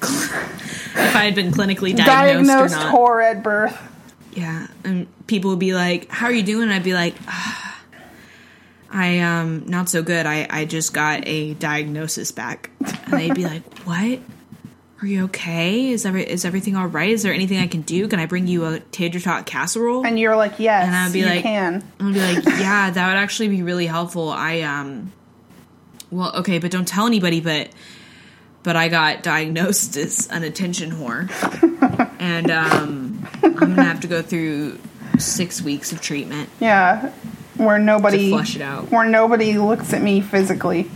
If 0.96 1.16
I 1.16 1.24
had 1.24 1.34
been 1.34 1.50
clinically 1.50 1.94
diagnosed, 1.96 2.46
Diagnosed 2.46 2.74
or 2.76 2.78
not. 2.78 2.94
whore 2.94 3.22
at 3.30 3.42
birth. 3.42 3.76
Yeah, 4.32 4.68
and 4.84 5.08
people 5.26 5.50
would 5.50 5.58
be 5.58 5.74
like, 5.74 6.08
"How 6.08 6.26
are 6.26 6.32
you 6.32 6.44
doing?" 6.44 6.68
I'd 6.70 6.84
be 6.84 6.94
like, 6.94 7.16
ah, 7.26 7.82
"I 8.92 9.18
um 9.18 9.64
not 9.66 9.88
so 9.88 10.02
good. 10.04 10.24
I 10.24 10.46
I 10.48 10.64
just 10.66 10.94
got 10.94 11.26
a 11.26 11.54
diagnosis 11.54 12.30
back." 12.30 12.70
And 12.80 13.12
they'd 13.12 13.34
be 13.34 13.44
like, 13.44 13.78
"What? 13.84 14.20
Are 15.04 15.06
you 15.06 15.24
okay? 15.24 15.90
Is 15.90 16.06
every 16.06 16.24
is 16.24 16.46
everything 16.46 16.76
all 16.76 16.86
right? 16.86 17.10
Is 17.10 17.22
there 17.22 17.34
anything 17.34 17.58
I 17.58 17.66
can 17.66 17.82
do? 17.82 18.08
Can 18.08 18.18
I 18.20 18.24
bring 18.24 18.46
you 18.46 18.64
a 18.64 18.80
tater 18.80 19.20
tot 19.20 19.44
casserole?" 19.44 20.06
And 20.06 20.18
you're 20.18 20.34
like, 20.34 20.58
yes, 20.58 20.86
And 20.86 20.96
I'd 20.96 21.12
be 21.12 21.18
you 21.18 21.26
like- 21.26 21.42
can. 21.42 21.84
I'd 22.00 22.14
be 22.14 22.20
like, 22.20 22.44
"Yeah, 22.58 22.88
that 22.88 23.08
would 23.08 23.18
actually 23.18 23.48
be 23.48 23.62
really 23.62 23.84
helpful." 23.86 24.30
I 24.30 24.62
um, 24.62 25.12
well, 26.10 26.34
okay, 26.36 26.58
but 26.58 26.70
don't 26.70 26.88
tell 26.88 27.06
anybody. 27.06 27.40
But 27.40 27.68
but 28.62 28.76
I 28.76 28.88
got 28.88 29.22
diagnosed 29.22 29.94
as 29.98 30.26
an 30.28 30.42
attention 30.42 30.90
whore, 30.90 31.28
and 32.18 32.50
um, 32.50 33.28
I'm 33.42 33.52
gonna 33.52 33.84
have 33.84 34.00
to 34.00 34.06
go 34.06 34.22
through 34.22 34.78
six 35.18 35.60
weeks 35.60 35.92
of 35.92 36.00
treatment. 36.00 36.48
Yeah, 36.60 37.10
where 37.58 37.78
nobody 37.78 38.30
To 38.30 38.30
flush 38.30 38.56
it 38.56 38.62
out. 38.62 38.90
where 38.90 39.04
nobody 39.04 39.58
looks 39.58 39.92
at 39.92 40.00
me 40.00 40.22
physically. 40.22 40.90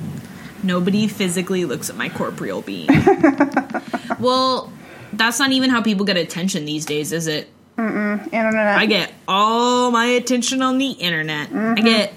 Nobody 0.62 1.06
physically 1.06 1.64
looks 1.64 1.88
at 1.88 1.96
my 1.96 2.08
corporeal 2.08 2.62
being. 2.62 2.88
well, 4.18 4.72
that's 5.12 5.38
not 5.38 5.52
even 5.52 5.70
how 5.70 5.82
people 5.82 6.04
get 6.04 6.16
attention 6.16 6.64
these 6.64 6.84
days, 6.84 7.12
is 7.12 7.26
it? 7.26 7.48
Internet. 7.78 8.78
I 8.78 8.86
get 8.86 9.12
all 9.28 9.92
my 9.92 10.06
attention 10.06 10.62
on 10.62 10.78
the 10.78 10.90
internet. 10.90 11.52
I 11.52 11.80
get 11.80 12.12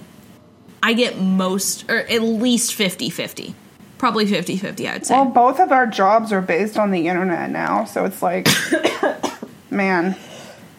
I 0.81 0.93
get 0.93 1.19
most 1.19 1.87
or 1.89 1.97
at 1.97 2.21
least 2.23 2.75
50-50. 2.75 3.53
Probably 3.99 4.25
50-50, 4.25 4.89
I'd 4.89 5.05
say. 5.05 5.13
well, 5.13 5.25
both 5.25 5.59
of 5.59 5.71
our 5.71 5.85
jobs 5.85 6.33
are 6.33 6.41
based 6.41 6.79
on 6.79 6.89
the 6.89 7.07
internet 7.07 7.51
now, 7.51 7.85
so 7.85 8.05
it's 8.05 8.23
like, 8.23 8.47
man, 9.69 10.17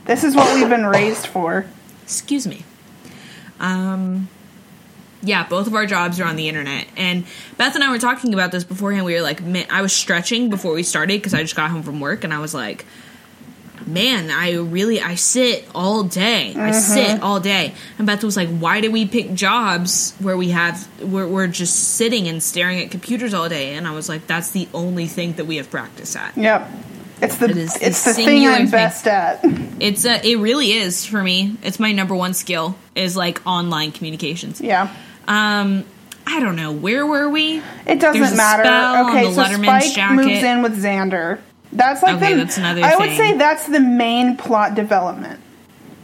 this 0.07 0.25
is 0.25 0.35
what 0.35 0.53
we've 0.57 0.69
been 0.69 0.87
raised 0.87 1.29
for. 1.29 1.65
Excuse 2.03 2.49
me. 2.49 2.65
Um 3.61 4.29
yeah, 5.23 5.47
both 5.47 5.67
of 5.67 5.75
our 5.75 5.87
jobs 5.87 6.21
are 6.21 6.25
on 6.25 6.37
the 6.37 6.49
internet. 6.49 6.87
And 6.97 7.25
Beth 7.57 7.75
and 7.75 7.85
I 7.85 7.91
were 7.91 7.99
talking 7.99 8.35
about 8.35 8.53
this 8.53 8.65
beforehand. 8.65 9.07
We 9.07 9.15
were 9.15 9.23
like, 9.23 9.43
man, 9.43 9.67
I 9.71 9.83
was 9.83 9.93
stretching 9.93 10.51
before 10.51 10.75
we 10.75 10.83
started 10.83 11.21
because 11.21 11.35
I 11.35 11.43
just 11.43 11.57
got 11.57 11.71
home 11.71 11.83
from 11.83 12.01
work 12.01 12.25
and 12.25 12.35
I 12.35 12.39
was 12.39 12.55
like, 12.55 12.85
man, 13.87 14.31
I 14.31 14.55
really, 14.55 15.01
I 15.01 15.15
sit 15.15 15.67
all 15.75 16.03
day. 16.03 16.51
I 16.51 16.71
mm-hmm. 16.71 16.73
sit 16.73 17.23
all 17.23 17.41
day. 17.41 17.75
And 17.99 18.07
Beth 18.07 18.23
was 18.25 18.37
like, 18.37 18.49
why 18.49 18.81
do 18.81 18.91
we 18.91 19.07
pick 19.07 19.35
jobs 19.35 20.15
where 20.19 20.37
we 20.37 20.51
have, 20.51 20.85
where 21.01 21.27
we're 21.27 21.47
just 21.47 21.95
sitting 21.97 22.29
and 22.29 22.43
staring 22.43 22.81
at 22.81 22.91
computers 22.91 23.35
all 23.35 23.49
day? 23.49 23.75
And 23.75 23.87
I 23.87 23.93
was 23.93 24.09
like, 24.09 24.27
that's 24.27 24.51
the 24.51 24.69
only 24.75 25.07
thing 25.07 25.35
that 25.35 25.47
we 25.47 25.57
have 25.57 25.71
practice 25.71 26.17
at. 26.17 26.37
Yep, 26.37 26.71
it's 27.21 27.37
the 27.37 27.45
It 27.47 27.57
is 27.57 27.75
the 27.75 27.87
it's 27.87 28.05
the 28.05 28.15
thing 28.15 28.27
singular 28.27 28.55
I'm 28.55 28.63
thing. 28.63 28.71
best 28.71 29.07
at. 29.07 29.45
It's 29.83 30.05
a, 30.05 30.25
it 30.25 30.37
really 30.37 30.71
is 30.71 31.05
for 31.05 31.21
me. 31.21 31.57
It's 31.65 31.81
my 31.81 31.91
number 31.91 32.15
one 32.15 32.35
skill 32.35 32.77
is 32.95 33.17
like 33.17 33.45
online 33.45 33.91
communications. 33.91 34.61
yeah, 34.61 34.95
Um, 35.29 35.85
I 36.27 36.41
don't 36.41 36.57
know. 36.57 36.73
Where 36.73 37.07
were 37.07 37.29
we? 37.29 37.63
it 37.87 38.01
doesn't 38.01 38.37
matter. 38.37 39.09
okay, 39.11 39.33
so 39.33 39.43
Letterman's 39.43 39.87
Spike 39.87 39.95
jacket. 39.95 40.15
moves 40.17 40.43
in 40.43 40.63
with 40.63 40.83
Xander. 40.83 41.41
That's 41.73 42.03
like 42.03 42.17
Okay, 42.17 42.33
the, 42.35 42.45
that's 42.45 42.59
another 42.59 42.83
I 42.85 42.97
would 42.97 43.17
say 43.17 43.37
that's 43.39 43.67
the 43.67 43.81
main 43.81 44.37
plot 44.37 44.75
development. 44.75 45.41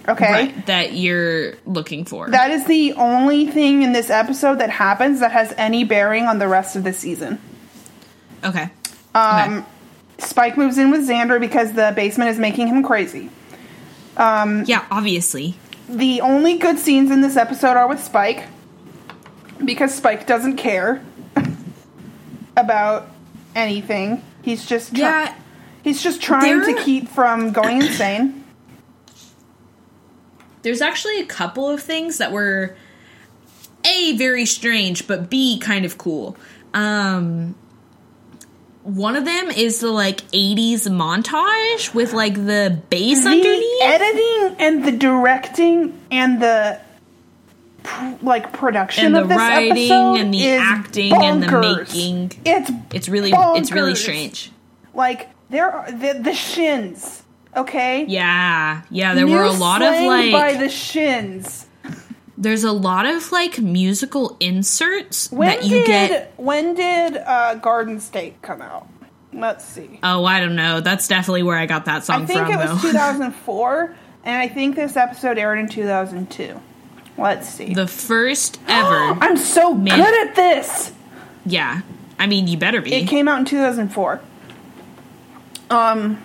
Okay. 0.08 0.32
Right, 0.32 0.66
that 0.66 0.94
you're 0.94 1.52
looking 1.66 2.06
for. 2.06 2.30
That 2.30 2.50
is 2.50 2.64
the 2.64 2.94
only 2.94 3.46
thing 3.46 3.82
in 3.82 3.92
this 3.92 4.08
episode 4.08 4.60
that 4.60 4.70
happens 4.70 5.20
that 5.20 5.32
has 5.32 5.52
any 5.58 5.84
bearing 5.84 6.24
on 6.24 6.38
the 6.38 6.48
rest 6.48 6.76
of 6.76 6.84
the 6.84 6.94
season. 6.94 7.38
okay. 8.44 8.70
Um, 9.14 9.58
Okay. 9.58 9.66
Spike 10.20 10.56
moves 10.56 10.78
in 10.78 10.90
with 10.90 11.06
Xander 11.08 11.38
because 11.38 11.74
the 11.74 11.92
basement 11.94 12.30
is 12.30 12.38
making 12.38 12.66
him 12.68 12.82
crazy. 12.82 13.30
Um, 14.16 14.64
yeah, 14.64 14.84
obviously. 14.90 15.54
The 15.88 16.22
only 16.22 16.58
good 16.58 16.78
scenes 16.78 17.10
in 17.10 17.20
this 17.20 17.36
episode 17.36 17.76
are 17.76 17.86
with 17.88 18.02
Spike 18.02 18.44
because 19.64 19.94
Spike 19.94 20.26
doesn't 20.26 20.56
care 20.56 21.02
about 22.56 23.08
anything. 23.54 24.22
He's 24.42 24.64
just 24.66 24.94
try- 24.94 25.00
Yeah, 25.24 25.34
he's 25.82 26.02
just 26.02 26.20
trying 26.22 26.60
there- 26.60 26.74
to 26.76 26.82
keep 26.82 27.08
from 27.08 27.52
going 27.52 27.82
insane. 27.82 28.44
there's 30.62 30.80
actually 30.80 31.20
a 31.20 31.26
couple 31.26 31.68
of 31.68 31.82
things 31.82 32.18
that 32.18 32.32
were 32.32 32.76
a 33.84 34.16
very 34.16 34.44
strange, 34.44 35.06
but 35.06 35.30
b 35.30 35.58
kind 35.58 35.84
of 35.84 35.96
cool. 35.98 36.36
Um, 36.74 37.54
one 38.82 39.16
of 39.16 39.24
them 39.24 39.50
is 39.50 39.80
the 39.80 39.90
like 39.90 40.20
'80s 40.32 40.88
montage 40.88 41.94
with 41.94 42.12
like 42.12 42.34
the 42.34 42.80
bass 42.90 43.22
The 43.24 43.30
underneath. 43.30 43.82
editing 43.82 44.56
and 44.58 44.84
the 44.84 44.92
directing 44.92 45.98
and 46.10 46.42
the 46.42 46.80
pr- 47.88 48.24
like 48.24 48.52
production 48.52 49.06
And 49.06 49.14
the 49.14 49.22
of 49.22 49.28
this 49.28 49.38
writing 49.38 49.72
episode 49.72 50.14
and 50.20 50.34
the 50.34 50.44
is 50.46 50.60
acting 50.62 51.12
and 51.12 51.42
the 51.42 51.46
bonkers. 51.46 51.94
making. 51.94 52.32
It's 52.44 52.70
It's 52.92 53.08
really, 53.08 53.32
it's 53.34 53.70
really 53.72 53.94
strange. 53.94 54.52
Like 54.94 55.28
there 55.50 55.70
are 55.70 55.90
the, 55.90 56.18
the 56.22 56.34
shins. 56.34 57.22
Okay. 57.56 58.04
Yeah, 58.06 58.82
yeah. 58.90 59.14
There 59.14 59.26
were 59.26 59.42
a 59.42 59.50
lot 59.50 59.82
of 59.82 59.94
like. 60.04 60.32
by 60.32 60.54
the 60.54 60.68
shins. 60.68 61.66
there's 62.36 62.62
a 62.62 62.72
lot 62.72 63.06
of 63.06 63.32
like 63.32 63.58
musical 63.58 64.36
inserts 64.38 65.32
When 65.32 65.48
that 65.48 65.64
you 65.64 65.70
did 65.84 65.86
get. 65.86 66.34
when 66.36 66.74
did 66.74 67.16
uh, 67.16 67.54
Garden 67.56 68.00
State 68.00 68.40
come 68.42 68.60
out? 68.62 68.86
Let's 69.32 69.64
see. 69.64 69.98
Oh, 70.02 70.24
I 70.24 70.40
don't 70.40 70.56
know. 70.56 70.80
That's 70.80 71.06
definitely 71.08 71.42
where 71.42 71.56
I 71.58 71.66
got 71.66 71.84
that 71.86 72.04
song 72.04 72.22
I 72.22 72.26
think 72.26 72.40
from. 72.40 72.52
it 72.52 72.56
was 72.56 72.82
though. 72.82 72.88
2004, 72.92 73.94
and 74.24 74.36
I 74.36 74.48
think 74.48 74.74
this 74.76 74.96
episode 74.96 75.38
aired 75.38 75.58
in 75.58 75.68
2002. 75.68 76.60
Let's 77.18 77.48
see. 77.48 77.74
the 77.74 77.86
first 77.88 78.58
ever. 78.68 78.94
I'm 79.20 79.36
so 79.36 79.74
Man. 79.74 79.98
good 79.98 80.28
at 80.28 80.34
this. 80.36 80.92
yeah, 81.44 81.82
I 82.18 82.26
mean, 82.26 82.46
you 82.48 82.56
better 82.56 82.80
be. 82.80 82.94
It 82.94 83.08
came 83.08 83.28
out 83.28 83.38
in 83.40 83.44
2004. 83.44 84.20
Um, 85.70 86.24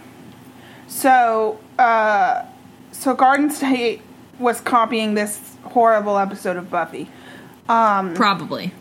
so 0.87 1.59
uh, 1.77 2.43
so 2.91 3.13
Garden 3.15 3.49
State 3.49 4.01
was 4.39 4.61
copying 4.61 5.13
this 5.15 5.55
horrible 5.63 6.17
episode 6.17 6.57
of 6.57 6.69
Buffy. 6.69 7.09
Um, 7.67 8.13
Probably. 8.13 8.73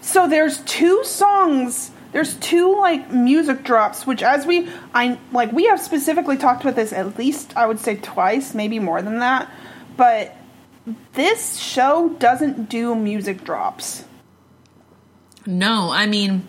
so 0.00 0.28
there's 0.28 0.58
two 0.62 1.02
songs. 1.04 1.90
There's 2.12 2.34
two 2.36 2.76
like 2.78 3.10
music 3.10 3.64
drops, 3.64 4.06
which 4.06 4.22
as 4.22 4.46
we 4.46 4.68
I 4.94 5.18
like 5.32 5.52
we 5.52 5.64
have 5.66 5.80
specifically 5.80 6.36
talked 6.36 6.62
about 6.62 6.76
this 6.76 6.92
at 6.92 7.18
least 7.18 7.56
I 7.56 7.66
would 7.66 7.78
say 7.80 7.96
twice, 7.96 8.54
maybe 8.54 8.78
more 8.78 9.02
than 9.02 9.18
that. 9.18 9.50
But 9.96 10.35
this 11.14 11.56
show 11.58 12.10
doesn't 12.18 12.68
do 12.68 12.94
music 12.94 13.44
drops. 13.44 14.04
No, 15.46 15.90
I 15.92 16.06
mean, 16.06 16.46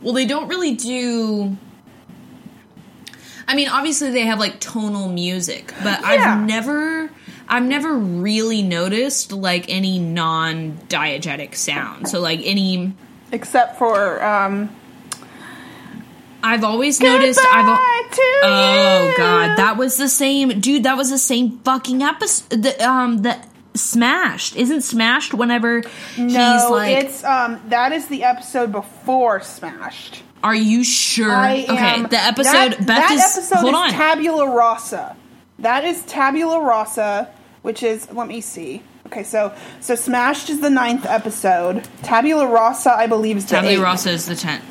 well, 0.00 0.12
they 0.12 0.26
don't 0.26 0.48
really 0.48 0.74
do. 0.74 1.56
I 3.46 3.54
mean, 3.54 3.68
obviously 3.68 4.10
they 4.10 4.26
have 4.26 4.38
like 4.38 4.60
tonal 4.60 5.08
music, 5.08 5.72
but 5.82 6.00
Yeah. 6.00 6.06
I've 6.36 6.46
never, 6.46 7.10
I've 7.48 7.64
never 7.64 7.94
really 7.94 8.62
noticed 8.62 9.32
like 9.32 9.66
any 9.68 9.98
non-diegetic 9.98 11.54
sound. 11.56 12.08
So 12.08 12.20
like 12.20 12.40
any, 12.44 12.92
Except 13.32 13.78
for 13.78 14.22
um 14.24 14.70
I've 16.42 16.64
always 16.64 17.00
noticed. 17.00 17.40
I've. 17.52 17.66
al- 17.66 17.78
Oh 18.42 19.14
god, 19.18 19.56
that 19.58 19.76
was 19.76 19.96
the 19.98 20.08
same, 20.08 20.58
dude. 20.60 20.82
That 20.84 20.96
was 20.96 21.10
the 21.10 21.18
same 21.18 21.58
fucking 21.60 22.02
episode. 22.02 22.62
The, 22.62 22.88
um, 22.88 23.18
the 23.18 23.36
smashed 23.74 24.56
isn't 24.56 24.82
smashed 24.82 25.32
whenever 25.32 25.82
he's 26.14 26.32
No, 26.34 26.68
like. 26.72 27.04
it's 27.04 27.22
um 27.24 27.60
that 27.68 27.92
is 27.92 28.08
the 28.08 28.24
episode 28.24 28.72
before 28.72 29.40
Smashed. 29.40 30.22
Are 30.42 30.54
you 30.54 30.82
sure? 30.84 31.30
I 31.30 31.64
okay, 31.64 31.76
am, 31.76 32.02
the 32.04 32.16
episode. 32.18 32.52
that, 32.52 32.78
Beth 32.78 32.86
that 32.86 33.10
is. 33.12 33.20
episode 33.36 33.56
hold 33.58 33.74
is 33.74 33.80
on. 33.80 33.90
Tabula 33.90 34.50
Rasa. 34.56 35.16
That 35.58 35.84
is 35.84 36.02
Tabula 36.06 36.60
Rasa, 36.62 37.28
which 37.62 37.82
is 37.82 38.10
let 38.12 38.26
me 38.26 38.40
see. 38.40 38.82
Okay, 39.06 39.22
so 39.22 39.54
so 39.80 39.94
Smashed 39.94 40.48
is 40.50 40.60
the 40.60 40.70
ninth 40.70 41.04
episode. 41.06 41.86
Tabula 42.02 42.46
Rasa, 42.46 42.90
I 42.92 43.06
believe, 43.06 43.36
is 43.36 43.44
the 43.44 43.50
Tabula 43.56 43.72
eighth. 43.74 43.82
Rasa 43.82 44.10
is 44.10 44.26
the 44.26 44.34
tenth. 44.36 44.64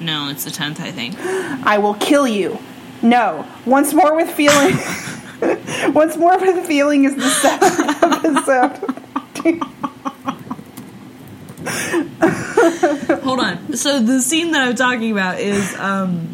No, 0.00 0.28
it's 0.30 0.44
the 0.44 0.50
tenth, 0.50 0.80
I 0.80 0.90
think. 0.90 1.16
I 1.66 1.78
will 1.78 1.94
kill 1.94 2.26
you. 2.28 2.58
No. 3.02 3.44
Once 3.66 3.92
more 3.92 4.14
with 4.14 4.30
feeling. 4.30 4.74
Once 5.92 6.16
more 6.16 6.34
of 6.34 6.42
a 6.42 6.62
feeling 6.64 7.04
is 7.04 7.16
the 7.16 7.28
seventh 7.28 8.02
episode. 8.02 8.78
Hold 13.22 13.40
on. 13.40 13.76
So 13.76 14.00
the 14.00 14.20
scene 14.20 14.52
that 14.52 14.66
I'm 14.66 14.74
talking 14.74 15.12
about 15.12 15.38
is 15.40 15.74
um 15.78 16.28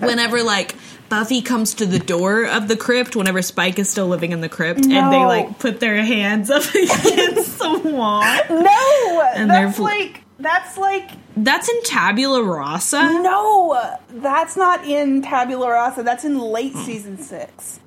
whenever 0.00 0.42
like 0.42 0.74
Buffy 1.08 1.40
comes 1.42 1.74
to 1.74 1.86
the 1.86 1.98
door 1.98 2.44
of 2.44 2.68
the 2.68 2.76
crypt 2.76 3.16
whenever 3.16 3.40
Spike 3.42 3.78
is 3.78 3.88
still 3.88 4.08
living 4.08 4.32
in 4.32 4.40
the 4.40 4.48
crypt 4.48 4.80
and 4.84 5.12
they 5.12 5.24
like 5.24 5.58
put 5.58 5.80
their 5.80 6.02
hands 6.04 6.50
up 6.50 6.62
against 6.74 7.58
the 7.58 7.80
wall. 7.84 8.20
No, 8.50 9.30
And 9.34 9.50
they're 9.50 9.66
that's 9.66 9.76
fl- 9.76 9.84
like 9.84 10.22
that's 10.38 10.76
like 10.78 11.10
That's 11.36 11.68
in 11.68 11.82
Tabula 11.82 12.42
Rasa? 12.42 13.02
no, 13.22 13.96
that's 14.10 14.56
not 14.56 14.84
in 14.84 15.22
Tabula 15.22 15.68
Rasa. 15.70 16.02
That's 16.04 16.24
in 16.24 16.38
late 16.38 16.74
season 16.74 17.18
six. 17.18 17.80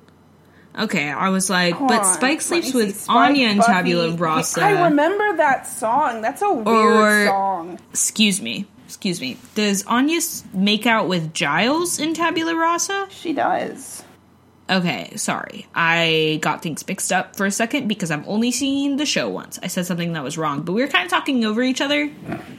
Okay, 0.78 1.10
I 1.10 1.28
was 1.28 1.50
like, 1.50 1.74
Hold 1.74 1.88
but 1.88 1.98
on, 2.00 2.14
Spike 2.14 2.40
sleeps 2.40 2.72
with 2.72 2.98
Spike, 2.98 3.14
Anya 3.30 3.48
in 3.50 3.58
Buffy- 3.58 3.72
Tabula 3.72 4.16
Rasa. 4.16 4.62
I 4.62 4.84
remember 4.88 5.36
that 5.36 5.66
song. 5.66 6.22
That's 6.22 6.40
a 6.40 6.50
weird 6.52 6.66
Or- 6.66 7.26
song. 7.26 7.78
Excuse 7.90 8.40
me. 8.40 8.66
Excuse 8.86 9.20
me. 9.20 9.36
Does 9.54 9.84
Anya 9.86 10.20
make 10.54 10.86
out 10.86 11.08
with 11.08 11.34
Giles 11.34 11.98
in 11.98 12.14
Tabula 12.14 12.54
Rasa? 12.56 13.06
She 13.10 13.32
does. 13.34 14.02
Okay, 14.70 15.12
sorry. 15.16 15.66
I 15.74 16.38
got 16.40 16.62
things 16.62 16.86
mixed 16.86 17.12
up 17.12 17.36
for 17.36 17.44
a 17.44 17.50
second 17.50 17.88
because 17.88 18.10
I'm 18.10 18.24
only 18.26 18.50
seeing 18.50 18.96
the 18.96 19.04
show 19.04 19.28
once. 19.28 19.58
I 19.62 19.66
said 19.66 19.84
something 19.86 20.14
that 20.14 20.22
was 20.24 20.38
wrong, 20.38 20.62
but 20.62 20.72
we 20.72 20.80
were 20.80 20.88
kind 20.88 21.04
of 21.04 21.10
talking 21.10 21.44
over 21.44 21.62
each 21.62 21.80
other. 21.82 22.10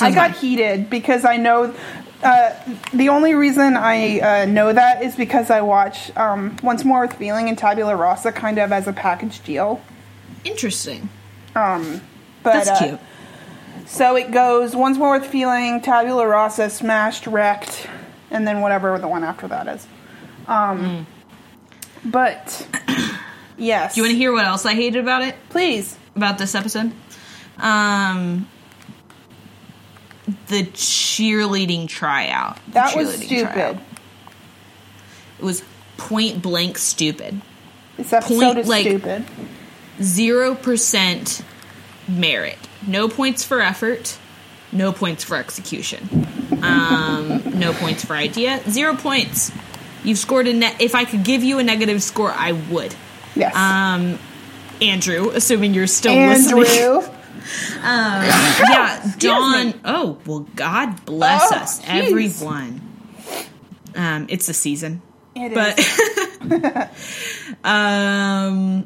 I 0.00 0.10
got 0.12 0.32
heated 0.32 0.90
because 0.90 1.24
I 1.24 1.36
know 1.36 1.74
uh, 2.22 2.54
the 2.92 3.08
only 3.08 3.34
reason 3.34 3.76
I 3.76 4.20
uh, 4.20 4.44
know 4.46 4.72
that 4.72 5.02
is 5.02 5.14
because 5.16 5.50
I 5.50 5.60
watch 5.60 6.14
um, 6.16 6.56
Once 6.62 6.84
More 6.84 7.02
with 7.02 7.14
Feeling 7.14 7.48
and 7.48 7.56
Tabula 7.56 7.94
Rasa 7.96 8.32
kind 8.32 8.58
of 8.58 8.72
as 8.72 8.86
a 8.88 8.92
package 8.92 9.42
deal. 9.44 9.80
Interesting. 10.44 11.08
Um, 11.54 12.00
but 12.42 12.64
That's 12.64 12.68
uh, 12.70 12.78
cute. 12.86 13.00
So 13.86 14.16
it 14.16 14.30
goes 14.32 14.74
Once 14.76 14.98
More 14.98 15.18
with 15.18 15.28
Feeling, 15.28 15.80
Tabula 15.80 16.26
Rasa, 16.26 16.70
Smashed, 16.70 17.26
Wrecked, 17.26 17.86
and 18.30 18.46
then 18.46 18.60
whatever 18.60 18.98
the 18.98 19.08
one 19.08 19.24
after 19.24 19.48
that 19.48 19.66
is. 19.68 19.86
Um, 20.46 21.06
But 22.04 22.66
yes, 23.58 23.94
Do 23.94 24.00
you 24.00 24.04
want 24.04 24.12
to 24.12 24.16
hear 24.18 24.32
what 24.32 24.44
else 24.46 24.64
I 24.66 24.74
hated 24.74 25.00
about 25.00 25.22
it? 25.22 25.34
please? 25.50 25.96
About 26.16 26.38
this 26.38 26.54
episode? 26.54 26.92
Um 27.58 28.48
the 30.48 30.64
cheerleading 30.64 31.88
tryout. 31.88 32.56
The 32.66 32.72
That 32.72 32.96
was 32.96 33.14
stupid. 33.16 33.52
tryout. 33.52 33.76
It 35.38 35.44
was 35.44 35.62
point 35.96 36.42
blank 36.42 36.78
stupid. 36.78 37.40
This 37.96 38.12
episode 38.12 38.38
Point, 38.40 38.58
is 38.58 38.68
like- 38.68 38.86
stupid. 38.86 39.24
zero 40.02 40.54
percent 40.54 41.42
merit. 42.08 42.58
No 42.86 43.08
points 43.08 43.44
for 43.44 43.60
effort. 43.60 44.16
No 44.70 44.92
points 44.92 45.24
for 45.24 45.36
execution. 45.36 46.26
Um, 46.62 47.42
no 47.58 47.72
points 47.72 48.04
for 48.04 48.14
idea. 48.14 48.60
Zero 48.68 48.94
points. 48.94 49.50
You've 50.04 50.18
scored 50.18 50.46
a 50.46 50.52
net. 50.52 50.76
If 50.80 50.94
I 50.94 51.04
could 51.04 51.24
give 51.24 51.42
you 51.42 51.58
a 51.58 51.62
negative 51.62 52.02
score, 52.02 52.30
I 52.32 52.52
would. 52.52 52.94
Yes, 53.34 53.54
Um, 53.56 54.18
Andrew, 54.82 55.30
assuming 55.30 55.74
you're 55.74 55.86
still 55.86 56.14
listening. 56.14 57.02
Andrew. 57.82 58.66
yeah, 58.70 59.14
Dawn. 59.18 59.80
Oh 59.84 60.18
well, 60.26 60.46
God 60.56 61.04
bless 61.04 61.52
Oh, 61.52 61.56
us, 61.56 61.80
jeez. 61.82 62.08
everyone. 62.08 62.80
Um, 63.94 64.26
it's 64.28 64.46
the 64.46 64.54
season. 64.54 65.02
It 65.34 65.52
is. 65.52 66.48
but 66.48 66.90
um 67.64 68.84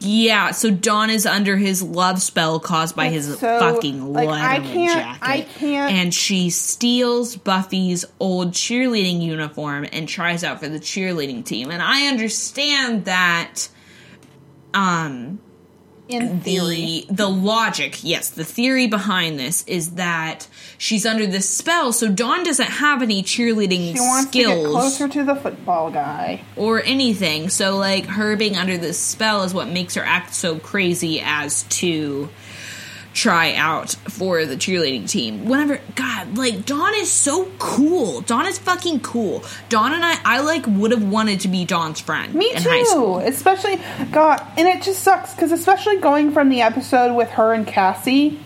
yeah 0.00 0.50
so 0.50 0.70
Dawn 0.70 1.10
is 1.10 1.24
under 1.26 1.56
his 1.56 1.82
love 1.82 2.20
spell 2.20 2.60
caused 2.60 2.94
by 2.94 3.08
his 3.08 3.26
so, 3.38 3.58
fucking 3.58 4.12
like, 4.12 4.28
leather 4.28 4.40
I 4.42 4.58
can't- 4.60 4.92
jacket 4.92 5.18
I 5.22 5.40
can't- 5.42 5.92
and 5.94 6.14
she 6.14 6.50
steals 6.50 7.36
buffy's 7.36 8.04
old 8.20 8.52
cheerleading 8.52 9.20
uniform 9.22 9.86
and 9.92 10.08
tries 10.08 10.44
out 10.44 10.60
for 10.60 10.68
the 10.68 10.78
cheerleading 10.78 11.44
team 11.44 11.70
and 11.70 11.80
i 11.82 12.06
understand 12.08 13.06
that 13.06 13.68
um 14.74 15.40
in 16.08 16.40
theory. 16.40 17.04
the 17.08 17.14
the 17.14 17.28
logic, 17.28 18.02
yes, 18.02 18.30
the 18.30 18.44
theory 18.44 18.86
behind 18.86 19.38
this 19.38 19.64
is 19.66 19.92
that 19.92 20.48
she's 20.78 21.04
under 21.06 21.26
this 21.26 21.48
spell, 21.48 21.92
so 21.92 22.08
Dawn 22.10 22.44
doesn't 22.44 22.66
have 22.68 23.02
any 23.02 23.22
cheerleading 23.22 23.94
She 23.94 24.00
wants 24.00 24.30
to 24.30 24.38
get 24.38 24.44
skills 24.48 24.72
closer 24.72 25.08
to 25.08 25.24
the 25.24 25.34
football 25.36 25.90
guy. 25.90 26.42
or 26.56 26.82
anything. 26.82 27.48
So 27.48 27.76
like 27.76 28.06
her 28.06 28.36
being 28.36 28.56
under 28.56 28.78
this 28.78 28.98
spell 28.98 29.42
is 29.44 29.52
what 29.54 29.68
makes 29.68 29.94
her 29.94 30.02
act 30.02 30.34
so 30.34 30.58
crazy 30.58 31.20
as 31.20 31.64
to 31.64 32.28
try 33.18 33.52
out 33.54 33.90
for 33.90 34.46
the 34.46 34.54
cheerleading 34.54 35.08
team. 35.10 35.44
Whenever 35.46 35.80
God, 35.96 36.38
like 36.38 36.64
Dawn 36.64 36.94
is 36.94 37.10
so 37.10 37.50
cool. 37.58 38.20
Dawn 38.20 38.46
is 38.46 38.58
fucking 38.58 39.00
cool. 39.00 39.42
Dawn 39.68 39.92
and 39.92 40.04
I 40.04 40.18
I 40.24 40.40
like 40.40 40.64
would 40.68 40.92
have 40.92 41.02
wanted 41.02 41.40
to 41.40 41.48
be 41.48 41.64
Dawn's 41.64 41.98
friend 42.00 42.32
Me 42.32 42.50
in 42.54 42.62
high 42.62 42.84
school. 42.84 43.20
too. 43.20 43.26
Especially 43.26 43.80
God, 44.12 44.40
and 44.56 44.68
it 44.68 44.82
just 44.82 45.02
sucks 45.02 45.34
because 45.34 45.50
especially 45.50 45.96
going 45.98 46.30
from 46.30 46.48
the 46.48 46.60
episode 46.62 47.16
with 47.16 47.28
her 47.30 47.52
and 47.52 47.66
Cassie, 47.66 48.38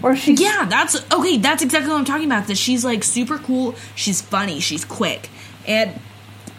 where 0.00 0.16
she's 0.16 0.40
Yeah, 0.40 0.64
that's 0.64 0.96
okay. 1.12 1.36
That's 1.36 1.62
exactly 1.62 1.90
what 1.92 1.98
I'm 1.98 2.04
talking 2.04 2.26
about. 2.26 2.48
That 2.48 2.58
she's 2.58 2.84
like 2.84 3.04
super 3.04 3.38
cool. 3.38 3.76
She's 3.94 4.20
funny. 4.20 4.58
She's 4.58 4.84
quick, 4.84 5.28
and 5.68 5.92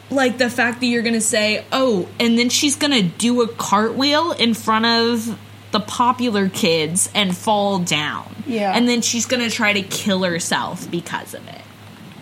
like 0.10 0.38
the 0.38 0.50
fact 0.50 0.80
that 0.80 0.86
you're 0.86 1.04
gonna 1.04 1.20
say, 1.20 1.66
"Oh," 1.74 2.08
and 2.18 2.40
then 2.40 2.48
she's 2.48 2.78
gonna 2.78 3.04
do 3.04 3.42
a 3.42 3.48
cartwheel 3.50 4.32
in 4.32 4.54
front 4.54 4.86
of 4.86 5.38
the 5.72 5.80
popular 5.80 6.50
kids 6.50 7.10
and 7.16 7.36
fall 7.36 7.80
down. 7.80 8.28
Yeah. 8.48 8.76
and 8.76 8.88
then 8.90 9.02
she's 9.02 9.26
gonna 9.26 9.50
try 9.50 9.74
to 9.74 9.82
kill 9.82 10.24
herself 10.24 10.90
because 10.92 11.34
of 11.34 11.48
it. 11.48 11.62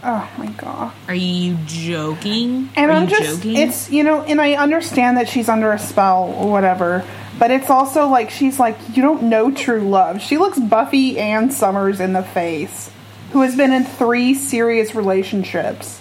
Oh 0.03 0.29
my 0.37 0.47
god. 0.47 0.93
Are 1.07 1.13
you 1.13 1.57
joking? 1.65 2.69
And 2.75 2.91
Are 2.91 2.93
I'm 2.95 3.03
you 3.09 3.17
just 3.17 3.37
joking? 3.43 3.55
it's 3.57 3.89
you 3.89 4.03
know, 4.03 4.21
and 4.21 4.39
I 4.39 4.53
understand 4.53 5.17
that 5.17 5.27
she's 5.27 5.49
under 5.49 5.71
a 5.71 5.79
spell 5.79 6.33
or 6.37 6.51
whatever, 6.51 7.03
but 7.37 7.51
it's 7.51 7.69
also 7.69 8.07
like 8.07 8.29
she's 8.29 8.59
like 8.59 8.77
you 8.95 9.01
don't 9.01 9.23
know 9.23 9.51
true 9.51 9.81
love. 9.89 10.21
She 10.21 10.37
looks 10.37 10.59
Buffy 10.59 11.17
and 11.19 11.51
Summers 11.53 11.99
in 11.99 12.13
the 12.13 12.23
face, 12.23 12.91
who 13.31 13.41
has 13.41 13.55
been 13.57 13.71
in 13.73 13.83
three 13.85 14.33
serious 14.35 14.93
relationships. 14.95 15.99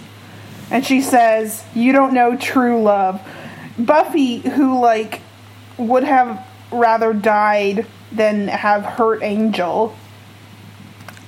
And 0.71 0.85
she 0.85 1.01
says, 1.01 1.65
"You 1.75 1.93
don't 1.93 2.13
know 2.13 2.37
true 2.37 2.83
love." 2.83 3.21
Buffy 3.79 4.39
who 4.41 4.79
like 4.81 5.21
would 5.79 6.05
have 6.05 6.45
rather 6.71 7.13
died 7.13 7.87
than 8.13 8.49
have 8.49 8.85
hurt 8.85 9.23
Angel 9.23 9.95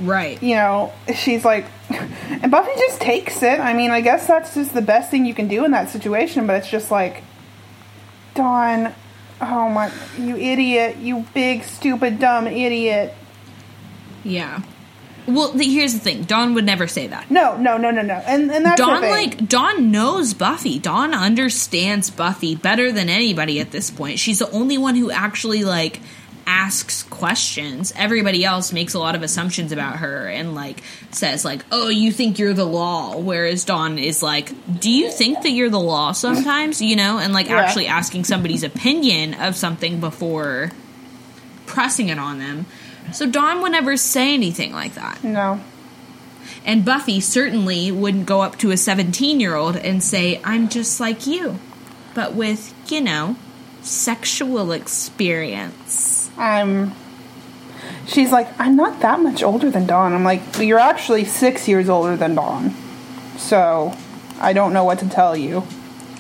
right. 0.01 0.43
you 0.43 0.55
know, 0.55 0.93
she's 1.15 1.45
like, 1.45 1.67
and 1.91 2.51
Buffy 2.51 2.73
just 2.79 3.01
takes 3.01 3.43
it. 3.43 3.61
I 3.61 3.75
mean, 3.75 3.91
I 3.91 4.01
guess 4.01 4.27
that's 4.27 4.55
just 4.55 4.75
the 4.75 4.83
best 4.83 5.11
thing 5.11 5.25
you 5.27 5.35
can 5.35 5.49
do 5.49 5.65
in 5.65 5.71
that 5.73 5.91
situation, 5.91 6.47
but 6.47 6.57
it's 6.57 6.71
just 6.71 6.91
like, 6.91 7.23
Dawn, 8.35 8.93
oh 9.41 9.69
my, 9.69 9.93
you 10.19 10.37
idiot, 10.37 10.97
you 10.97 11.27
big, 11.35 11.65
stupid, 11.65 12.19
dumb 12.19 12.47
idiot. 12.47 13.15
Yeah. 14.25 14.63
Well, 15.27 15.53
the, 15.53 15.65
here's 15.65 15.93
the 15.95 16.01
thing. 16.01 16.25
Dawn 16.25 16.55
would 16.55 16.65
never 16.65 16.87
say 16.87 17.07
that. 17.07 17.31
No, 17.31 17.57
no, 17.57 17.77
no, 17.77 17.91
no, 17.91 18.03
no. 18.03 18.15
And, 18.15 18.51
and 18.51 18.65
that's 18.65 18.81
Dawn 18.81 19.03
like 19.03 19.49
Dawn 19.49 19.91
knows 19.91 20.35
Buffy. 20.35 20.79
Dawn 20.79 21.15
understands 21.15 22.11
Buffy 22.11 22.55
better 22.55 22.91
than 22.93 23.09
anybody 23.09 23.61
at 23.61 23.71
this 23.71 23.91
point. 23.91 24.19
She's 24.19 24.39
the 24.39 24.51
only 24.51 24.79
one 24.79 24.95
who 24.97 25.11
actually 25.11 25.65
like 25.65 26.01
asks 26.47 27.05
questions. 27.05 27.93
Everybody 27.97 28.45
else 28.45 28.73
makes 28.73 28.95
a 28.95 28.99
lot 28.99 29.15
of 29.15 29.23
assumptions 29.23 29.71
about 29.71 29.97
her 29.97 30.27
and 30.27 30.55
like 30.55 30.83
says 31.13 31.45
like, 31.45 31.65
"Oh, 31.71 31.89
you 31.89 32.11
think 32.11 32.39
you're 32.39 32.55
the 32.55 32.65
law." 32.65 33.17
Whereas 33.19 33.65
Dawn 33.65 33.99
is 33.99 34.23
like, 34.23 34.53
"Do 34.81 34.91
you 34.91 35.11
think 35.13 35.43
that 35.43 35.51
you're 35.51 35.71
the 35.71 35.79
law 35.79 36.13
sometimes?" 36.13 36.83
You 36.83 36.97
know, 36.97 37.19
and 37.19 37.33
like 37.33 37.49
Yeah. 37.49 37.61
actually 37.61 37.87
asking 37.87 38.25
somebody's 38.25 38.65
opinion 38.65 39.35
of 39.35 39.55
something 39.55 40.01
before 40.01 40.73
pressing 41.67 42.09
it 42.09 42.19
on 42.19 42.39
them. 42.39 42.67
So 43.13 43.29
Dawn 43.29 43.61
would 43.63 43.73
never 43.73 43.97
say 43.97 44.35
anything 44.35 44.73
like 44.73 44.95
that. 44.95 45.23
no. 45.25 45.61
And 46.65 46.85
Buffy 46.85 47.21
certainly 47.21 47.91
wouldn't 47.91 48.27
go 48.27 48.43
up 48.43 48.59
to 48.59 48.71
a 48.71 48.77
17 48.77 49.41
year 49.41 49.55
old 49.55 49.77
and 49.77 50.03
say, 50.03 50.41
I'm 50.45 50.69
just 50.69 51.01
like 51.01 51.27
you, 51.27 51.59
but 52.15 52.35
with, 52.35 52.75
you 52.91 53.01
know, 53.01 53.37
sexual 53.83 54.73
experience. 54.73 56.31
I'm. 56.37 56.93
She's 58.07 58.31
like, 58.31 58.49
I'm 58.61 58.77
not 58.77 59.01
that 59.01 59.21
much 59.21 59.43
older 59.43 59.71
than 59.71 59.87
Dawn. 59.87 60.13
I'm 60.13 60.25
like, 60.25 60.43
you're 60.59 60.79
actually 60.79 61.25
six 61.25 61.67
years 61.67 61.89
older 61.89 62.17
than 62.17 62.35
Dawn. 62.35 62.75
So, 63.39 63.97
I 64.39 64.53
don't 64.53 64.73
know 64.73 64.85
what 64.85 64.99
to 64.99 65.09
tell 65.09 65.37
you. 65.37 65.61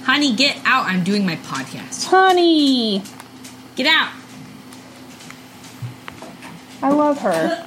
Honey, 0.04 0.34
get 0.34 0.58
out. 0.64 0.86
I'm 0.86 1.04
doing 1.04 1.26
my 1.26 1.36
podcast. 1.36 2.06
Honey! 2.06 3.02
Get 3.76 3.86
out. 3.86 4.10
I 6.82 6.90
love 6.90 7.18
her. 7.20 7.66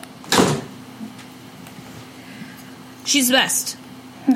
She's 3.06 3.28
the 3.28 3.34
best. 3.34 3.78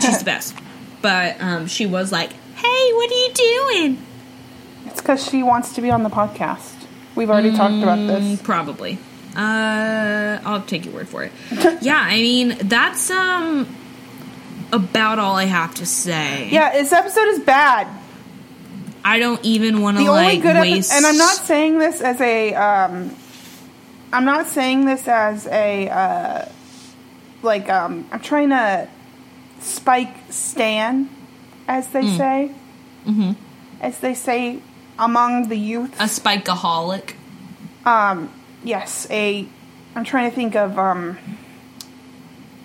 She's 0.02 0.20
the 0.20 0.26
best. 0.34 0.56
But 1.02 1.40
um, 1.42 1.68
she 1.68 1.86
was 1.86 2.12
like, 2.12 2.32
"Hey, 2.56 2.92
what 2.94 3.12
are 3.12 3.14
you 3.14 3.32
doing?" 3.34 4.06
It's 4.86 5.02
because 5.02 5.26
she 5.28 5.44
wants 5.44 5.74
to 5.76 5.82
be 5.82 5.90
on 5.92 6.04
the 6.04 6.10
podcast. 6.10 6.74
We've 7.16 7.30
already 7.30 7.52
talked 7.52 7.82
about 7.82 7.98
Mm, 7.98 8.08
this. 8.08 8.42
Probably. 8.42 8.98
Uh, 9.36 10.40
I'll 10.44 10.62
take 10.64 10.86
your 10.86 10.94
word 10.96 11.08
for 11.10 11.24
it. 11.24 11.32
yeah, 11.82 12.00
I 12.00 12.16
mean 12.22 12.58
that's 12.62 13.10
um 13.12 13.68
about 14.74 15.20
all 15.20 15.36
I 15.36 15.46
have 15.46 15.76
to 15.76 15.86
say. 15.86 16.50
Yeah, 16.50 16.74
this 16.74 16.92
episode 16.92 17.28
is 17.30 17.40
bad. 17.40 17.88
I 19.06 19.20
don't 19.20 19.44
even 19.46 19.82
want 19.82 19.98
to 19.98 20.02
only 20.04 20.12
like 20.12 20.42
good 20.42 20.58
waste. 20.60 20.92
episode, 20.92 20.98
and 20.98 21.06
I'm 21.06 21.18
not 21.18 21.36
saying 21.38 21.80
this 21.80 22.02
as 22.02 22.20
a, 22.20 22.54
um, 22.56 23.16
I'm 24.14 24.26
not 24.26 24.48
saying 24.48 24.86
this 24.86 25.08
as 25.08 25.48
a, 25.48 25.90
uh, 25.90 26.46
like, 27.44 27.70
um, 27.70 28.08
I'm 28.12 28.20
trying 28.22 28.50
to 28.50 28.88
spike 29.60 30.16
Stan, 30.30 31.10
as 31.68 31.88
they 31.90 32.02
Mm. 32.04 32.18
say, 32.18 32.52
mm-hmm. 33.06 33.32
as 33.82 34.00
they 34.00 34.14
say 34.14 34.60
among 34.98 35.50
the 35.50 35.58
youth. 35.58 35.94
a 36.00 36.04
spikeaholic. 36.06 37.14
Um, 37.86 38.30
yes, 38.64 39.08
a, 39.10 39.46
I'm 39.96 40.04
trying 40.04 40.30
to 40.30 40.36
think 40.36 40.56
of, 40.56 40.78
um, 40.80 41.18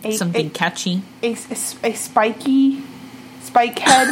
a, 0.05 0.13
Something 0.17 0.51
catchy. 0.51 1.03
a, 1.23 1.33
a, 1.33 1.57
a 1.91 1.95
spiky, 1.95 2.83
spike 3.43 3.79
head. 3.79 4.09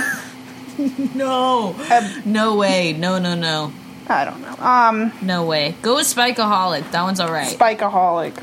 No, 1.15 1.75
Um, 1.91 2.23
no 2.25 2.57
way. 2.57 2.95
No, 2.95 3.19
no, 3.19 3.35
no, 3.35 3.71
I 4.11 4.25
don't 4.25 4.41
know. 4.43 4.57
Um, 4.65 5.13
no 5.23 5.45
way. 5.47 5.75
Go 5.83 5.97
with 5.97 6.07
spikeaholic. 6.07 6.91
That 6.91 7.03
one's 7.03 7.21
all 7.21 7.33
right. 7.33 7.57
spikeaholic. 7.57 8.43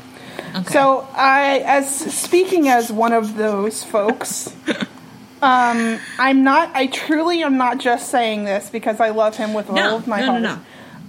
Okay. 0.56 0.72
So 0.72 1.06
I, 1.14 1.58
as 1.64 1.94
speaking 2.14 2.68
as 2.68 2.90
one 2.90 3.12
of 3.12 3.36
those 3.36 3.84
folks, 3.84 4.54
um, 5.42 5.98
I'm 6.18 6.42
not. 6.42 6.70
I 6.74 6.86
truly 6.86 7.42
am 7.42 7.56
not 7.58 7.78
just 7.78 8.10
saying 8.10 8.44
this 8.44 8.70
because 8.70 8.98
I 8.98 9.10
love 9.10 9.36
him 9.36 9.52
with 9.54 9.70
No, 9.70 9.90
all 9.90 9.96
of 9.98 10.06
my 10.06 10.20
no, 10.20 10.38
no, 10.38 10.48
heart. 10.48 10.60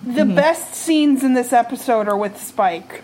no. 0.06 0.14
The 0.14 0.26
best 0.26 0.76
scenes 0.76 1.24
in 1.24 1.34
this 1.34 1.52
episode 1.54 2.08
are 2.08 2.18
with 2.18 2.42
Spike. 2.42 3.04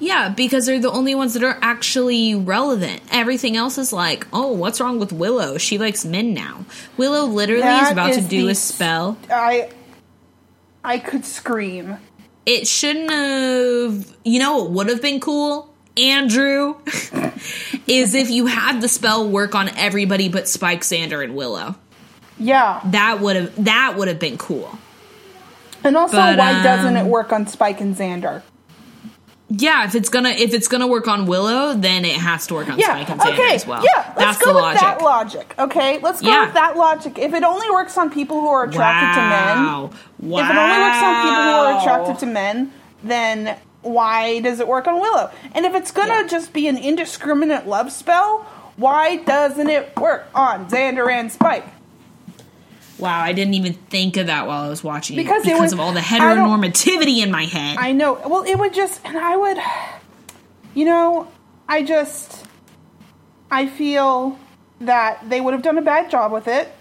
Yeah, 0.00 0.30
because 0.30 0.66
they're 0.66 0.80
the 0.80 0.90
only 0.90 1.14
ones 1.14 1.34
that 1.34 1.44
are 1.44 1.56
actually 1.62 2.34
relevant. 2.34 3.00
Everything 3.12 3.56
else 3.56 3.78
is 3.78 3.92
like, 3.92 4.26
oh, 4.32 4.50
what's 4.50 4.80
wrong 4.80 4.98
with 4.98 5.12
Willow? 5.12 5.58
She 5.58 5.78
likes 5.78 6.04
men 6.04 6.34
now. 6.34 6.64
Willow 6.96 7.26
literally 7.26 7.62
is 7.62 7.64
That 7.88 7.92
about 7.92 8.14
to 8.14 8.20
do 8.20 8.46
the 8.46 8.50
a 8.50 8.54
spell. 8.56 9.16
I, 9.30 9.70
I 10.84 10.98
could 10.98 11.24
scream. 11.24 11.98
It 12.44 12.66
shouldn't 12.66 13.10
have. 13.10 14.16
You 14.24 14.38
know 14.40 14.58
what 14.58 14.70
would 14.70 14.88
have 14.88 15.02
been 15.02 15.20
cool, 15.20 15.72
Andrew? 15.96 16.76
is 17.86 18.14
if 18.14 18.30
you 18.30 18.46
had 18.46 18.80
the 18.80 18.88
spell 18.88 19.28
work 19.28 19.54
on 19.54 19.68
everybody 19.76 20.28
but 20.28 20.48
Spike, 20.48 20.80
Xander, 20.82 21.22
and 21.22 21.34
Willow. 21.34 21.76
Yeah, 22.38 22.80
That 22.86 23.20
would 23.20 23.36
have 23.36 23.64
that 23.64 23.96
would 23.96 24.08
have 24.08 24.18
been 24.18 24.38
cool. 24.38 24.78
and 25.84 25.96
also 25.96 26.16
But, 26.16 26.38
why 26.38 26.62
doesn't 26.62 26.96
it 26.96 27.02
um, 27.02 27.08
work 27.08 27.32
on 27.32 27.46
Spike 27.46 27.80
and 27.80 27.94
Xander? 27.94 28.42
Yeah, 29.54 29.84
if 29.84 29.94
it's 29.94 30.08
gonna 30.08 30.30
if 30.30 30.54
it's 30.54 30.66
gonna 30.66 30.86
work 30.86 31.06
on 31.08 31.26
Willow, 31.26 31.74
then 31.74 32.04
it 32.06 32.16
has 32.16 32.46
to 32.46 32.54
work 32.54 32.70
on 32.70 32.78
Yeah. 32.78 32.86
Spike 32.86 33.10
and 33.10 33.20
Xander 33.20 33.32
okay. 33.34 33.54
as 33.54 33.66
well. 33.66 33.84
Yeah. 33.84 34.04
Let's 34.16 34.16
That's 34.16 34.38
go 34.38 34.46
the 34.50 34.54
with 34.54 34.62
logic. 34.62 34.80
that 34.80 35.02
logic. 35.02 35.54
Okay. 35.58 35.98
Let's 35.98 36.22
go 36.22 36.28
Yeah. 36.28 36.44
with 36.46 36.54
that 36.54 36.76
logic. 36.78 37.18
If 37.18 37.34
it 37.34 37.42
only 37.44 37.70
works 37.70 37.98
on 37.98 38.08
people 38.10 38.40
who 38.40 38.48
are 38.48 38.64
attracted 38.64 39.20
to 39.20 39.28
men, 39.28 39.66
wow. 39.66 39.90
Wow. 40.20 40.38
If 40.44 40.50
it 40.50 40.56
only 40.56 40.78
works 40.78 41.02
on 41.02 41.22
people 41.22 41.42
who 41.42 41.50
are 41.50 41.80
attracted 41.80 42.18
to 42.20 42.26
men, 42.26 42.72
then 43.04 43.56
why 43.82 44.40
does 44.40 44.60
it 44.60 44.68
work 44.68 44.86
on 44.86 45.00
Willow? 45.00 45.30
And 45.54 45.66
if 45.66 45.74
it's 45.74 45.90
gonna 45.90 46.20
Yeah. 46.22 46.26
just 46.28 46.52
be 46.52 46.66
an 46.68 46.78
indiscriminate 46.78 47.66
love 47.66 47.92
spell, 47.92 48.46
why 48.76 49.16
doesn't 49.16 49.68
it 49.68 49.92
work 49.98 50.28
on 50.34 50.66
Xander 50.66 51.12
and 51.12 51.30
Spike? 51.30 51.66
Wow, 53.02 53.20
I 53.20 53.32
didn't 53.32 53.54
even 53.54 53.72
think 53.74 54.16
of 54.16 54.28
that 54.28 54.46
while 54.46 54.64
I 54.64 54.68
was 54.68 54.82
watching 54.84 55.16
Because 55.16 55.42
because 55.42 55.60
was- 55.60 55.72
of 55.72 55.80
all 55.80 55.92
the 55.92 56.00
heteronormativity 56.00 57.18
in 57.22 57.30
my 57.30 57.44
head. 57.44 57.76
I 57.78 57.92
know. 57.92 58.14
Well, 58.26 58.44
it 58.44 58.54
would 58.54 58.72
just, 58.72 59.00
and 59.04 59.18
I 59.18 59.36
would, 59.36 59.58
you 60.74 60.84
know, 60.84 61.28
I 61.68 61.82
just, 61.82 62.46
I 63.50 63.66
feel 63.66 64.38
that 64.80 65.28
they 65.28 65.40
would 65.40 65.52
have 65.52 65.62
done 65.62 65.78
a 65.78 65.82
bad 65.82 66.10
job 66.10 66.32
with 66.32 66.46
it. 66.48 66.72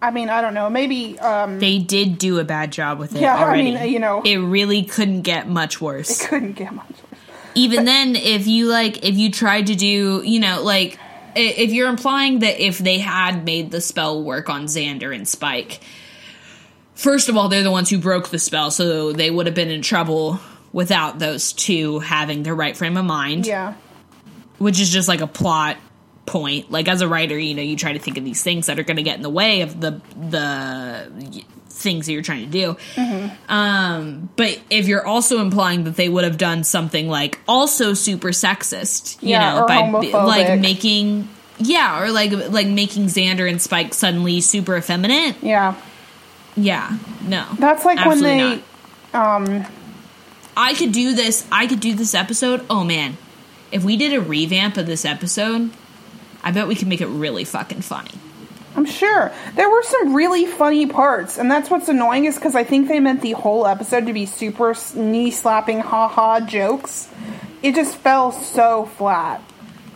I 0.00 0.10
mean, 0.10 0.30
I 0.30 0.40
don't 0.40 0.54
know. 0.54 0.70
Maybe 0.70 1.18
um, 1.18 1.58
they 1.58 1.78
did 1.78 2.18
do 2.18 2.38
a 2.38 2.44
bad 2.44 2.70
job 2.72 2.98
with 2.98 3.14
it 3.16 3.20
Yeah, 3.20 3.34
I 3.36 3.56
mean, 3.60 3.90
you 3.92 3.98
know. 3.98 4.22
it 4.24 4.36
really 4.36 4.84
couldn't 4.84 5.22
get 5.22 5.48
much 5.48 5.80
worse. 5.80 6.22
It 6.22 6.28
couldn't 6.28 6.52
get 6.52 6.72
much 6.72 6.88
worse. 6.88 7.20
Even 7.56 7.84
then, 7.84 8.14
if 8.14 8.46
you 8.46 8.68
like, 8.68 9.04
if 9.04 9.16
you 9.16 9.30
tried 9.32 9.66
to 9.66 9.74
do, 9.74 10.22
you 10.24 10.38
know, 10.38 10.62
like, 10.62 10.98
if 11.38 11.70
you're 11.72 11.88
implying 11.88 12.40
that 12.40 12.62
if 12.62 12.78
they 12.78 12.98
had 12.98 13.44
made 13.44 13.70
the 13.70 13.80
spell 13.80 14.22
work 14.22 14.48
on 14.48 14.64
Xander 14.64 15.14
and 15.14 15.26
Spike, 15.26 15.80
first 16.94 17.28
of 17.28 17.36
all, 17.36 17.48
they're 17.48 17.62
the 17.62 17.70
ones 17.70 17.90
who 17.90 17.98
broke 17.98 18.28
the 18.28 18.38
spell, 18.38 18.70
so 18.70 19.12
they 19.12 19.30
would 19.30 19.46
have 19.46 19.54
been 19.54 19.70
in 19.70 19.82
trouble 19.82 20.40
without 20.72 21.18
those 21.18 21.52
two 21.52 21.98
having 22.00 22.42
their 22.42 22.54
right 22.54 22.76
frame 22.76 22.96
of 22.96 23.04
mind. 23.04 23.46
Yeah. 23.46 23.74
which 24.58 24.80
is 24.80 24.90
just 24.90 25.08
like 25.08 25.20
a 25.20 25.26
plot 25.26 25.76
point. 26.28 26.70
Like 26.70 26.86
as 26.88 27.00
a 27.00 27.08
writer, 27.08 27.38
you 27.38 27.54
know, 27.54 27.62
you 27.62 27.76
try 27.76 27.92
to 27.92 27.98
think 27.98 28.18
of 28.18 28.24
these 28.24 28.42
things 28.42 28.66
that 28.66 28.78
are 28.78 28.82
going 28.84 28.96
to 28.98 29.02
get 29.02 29.16
in 29.16 29.22
the 29.22 29.30
way 29.30 29.62
of 29.62 29.80
the 29.80 30.00
the 30.16 31.42
things 31.70 32.06
that 32.06 32.12
you're 32.12 32.22
trying 32.22 32.44
to 32.44 32.50
do. 32.50 32.76
Um, 33.48 34.28
but 34.36 34.60
if 34.70 34.88
you're 34.88 35.06
also 35.06 35.40
implying 35.40 35.84
that 35.84 35.96
they 35.96 36.08
would 36.08 36.24
have 36.24 36.36
done 36.38 36.64
something 36.64 37.08
like 37.08 37.38
also 37.46 37.94
super 37.94 38.28
sexist, 38.28 39.22
you 39.22 39.30
Yeah, 39.30 39.54
know, 39.60 39.66
by 39.66 39.76
homophobic. 39.82 40.12
like 40.26 40.60
making 40.60 41.28
yeah, 41.58 42.02
or 42.02 42.10
like 42.10 42.32
like 42.50 42.66
making 42.68 43.06
Xander 43.06 43.48
and 43.48 43.60
Spike 43.60 43.94
suddenly 43.94 44.40
super 44.40 44.76
effeminate. 44.76 45.36
Yeah. 45.42 45.74
Yeah, 46.56 46.98
no, 47.22 47.46
That's 47.56 47.84
like 47.84 48.04
when 48.04 48.20
they, 48.20 48.60
not. 49.14 49.42
um, 49.46 49.64
I 50.56 50.74
could 50.74 50.90
do 50.90 51.14
this. 51.14 51.46
I 51.52 51.68
could 51.68 51.78
do 51.78 51.94
this 51.94 52.16
episode. 52.16 52.66
Oh 52.68 52.82
man, 52.82 53.16
if 53.70 53.84
we 53.84 53.96
did 53.96 54.12
a 54.12 54.20
revamp 54.20 54.76
of 54.76 54.84
this 54.86 55.04
episode, 55.04 55.70
I 56.42 56.50
bet 56.50 56.68
we 56.68 56.74
can 56.74 56.88
make 56.88 57.00
it 57.00 57.06
really 57.06 57.44
fucking 57.44 57.82
funny. 57.82 58.12
I'm 58.76 58.84
sure 58.84 59.32
there 59.56 59.68
were 59.68 59.82
some 59.82 60.14
really 60.14 60.46
funny 60.46 60.86
parts, 60.86 61.36
and 61.36 61.50
that's 61.50 61.68
what's 61.68 61.88
annoying 61.88 62.26
is 62.26 62.36
because 62.36 62.54
I 62.54 62.64
think 62.64 62.88
they 62.88 63.00
meant 63.00 63.22
the 63.22 63.32
whole 63.32 63.66
episode 63.66 64.06
to 64.06 64.12
be 64.12 64.24
super 64.24 64.74
knee 64.94 65.30
slapping, 65.30 65.80
ha 65.80 66.06
ha 66.06 66.40
jokes. 66.40 67.08
It 67.62 67.74
just 67.74 67.96
fell 67.96 68.30
so 68.30 68.86
flat. 68.96 69.42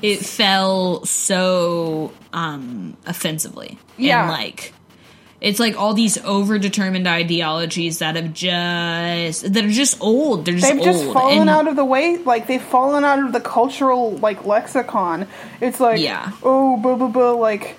It 0.01 0.19
fell 0.19 1.05
so 1.05 2.13
um 2.33 2.97
offensively. 3.07 3.79
Yeah. 3.97 4.23
And 4.23 4.31
like 4.33 4.73
it's 5.43 5.59
like 5.61 5.77
all 5.79 5.93
these 5.93 6.17
overdetermined 6.19 7.07
ideologies 7.07 7.99
that 7.99 8.17
have 8.17 8.33
just 8.33 9.53
that 9.53 9.65
are 9.65 9.69
just 9.71 10.01
old. 10.01 10.45
They're 10.47 10.55
just 10.55 10.73
They've 10.73 10.83
just 10.83 11.05
old. 11.05 11.13
fallen 11.15 11.39
and 11.41 11.51
out 11.51 11.67
of 11.69 11.77
the 11.77 11.85
way, 11.85 12.17
like 12.19 12.47
they've 12.47 12.63
fallen 12.63 13.05
out 13.05 13.19
of 13.19 13.33
the 13.33 13.41
cultural 13.41 14.13
like 14.19 14.47
lexicon. 14.47 15.27
It's 15.61 15.81
like, 15.81 16.01
Yeah. 16.01 16.33
oh, 16.43 16.77
blah 16.79 16.97
blah 16.97 17.09
blah, 17.09 17.33
like. 17.33 17.77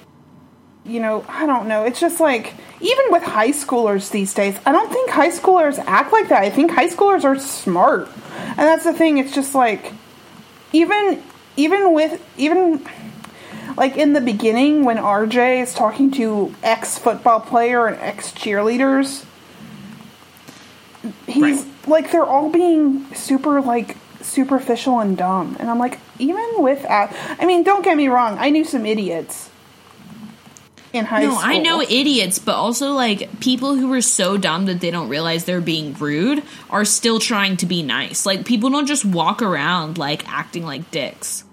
You 0.85 0.99
know, 0.99 1.23
I 1.29 1.45
don't 1.45 1.69
know. 1.69 1.85
It's 1.85 2.01
just 2.01 2.19
like 2.19 2.55
even 2.81 3.05
with 3.09 3.23
high 3.23 3.51
schoolers 3.51 4.11
these 4.11 4.33
days, 4.33 4.59
I 4.65 4.73
don't 4.73 4.91
think 4.91 5.09
high 5.09 5.29
schoolers 5.29 5.79
act 5.79 6.11
like 6.11 6.27
that. 6.27 6.41
I 6.43 6.49
think 6.49 6.71
high 6.71 6.89
schoolers 6.89 7.23
are 7.23 7.39
smart, 7.39 8.09
and 8.49 8.57
that's 8.59 8.83
the 8.83 8.91
thing. 8.91 9.17
It's 9.17 9.33
just 9.33 9.55
like 9.55 9.93
even 10.73 11.23
even 11.55 11.93
with 11.93 12.21
even 12.37 12.85
like 13.77 13.97
in 13.97 14.13
the 14.13 14.21
beginning 14.21 14.83
when 14.85 14.97
RJ 14.97 15.61
is 15.61 15.73
talking 15.73 16.11
to 16.11 16.53
ex 16.63 16.97
football 16.97 17.39
player 17.39 17.87
and 17.87 17.97
ex 17.99 18.31
cheerleaders, 18.31 19.25
he's 21.27 21.41
Right. 21.43 21.65
like 21.87 22.11
they're 22.11 22.25
all 22.25 22.49
being 22.49 23.05
super 23.13 23.61
like 23.61 23.97
superficial 24.21 24.99
and 24.99 25.17
dumb, 25.17 25.57
and 25.59 25.69
I'm 25.69 25.79
like 25.79 25.99
even 26.19 26.45
with 26.57 26.85
I 26.89 27.43
mean, 27.45 27.63
don't 27.63 27.83
get 27.83 27.97
me 27.97 28.07
wrong, 28.07 28.37
I 28.39 28.49
knew 28.49 28.63
some 28.63 28.85
idiots 28.85 29.49
in 30.93 31.05
high 31.05 31.21
school. 31.23 31.33
No, 31.33 31.39
school. 31.41 31.51
I 31.51 31.57
know 31.57 31.81
idiots, 31.81 32.39
but 32.39 32.53
also 32.55 32.91
like 32.91 33.39
people 33.39 33.75
who 33.75 33.91
are 33.93 34.01
so 34.01 34.37
dumb 34.37 34.67
that 34.67 34.79
they 34.79 34.91
don't 34.91 35.09
realize 35.09 35.45
they're 35.45 35.59
being 35.59 35.93
rude 35.95 36.43
are 36.69 36.85
still 36.85 37.19
trying 37.19 37.57
to 37.57 37.65
be 37.65 37.81
nice. 37.83 38.25
Like 38.25 38.45
people 38.45 38.69
don't 38.69 38.85
just 38.85 39.03
walk 39.03 39.41
around 39.41 39.97
like 39.97 40.27
acting 40.29 40.65
like 40.65 40.89
dicks. 40.91 41.43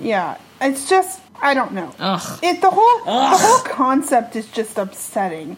Yeah, 0.00 0.38
it's 0.60 0.88
just 0.88 1.20
I 1.40 1.54
don't 1.54 1.72
know. 1.72 1.94
Ugh. 1.98 2.38
It 2.42 2.60
the 2.60 2.70
whole 2.70 3.00
Ugh. 3.06 3.32
the 3.32 3.46
whole 3.46 3.60
concept 3.60 4.36
is 4.36 4.46
just 4.50 4.76
upsetting, 4.78 5.56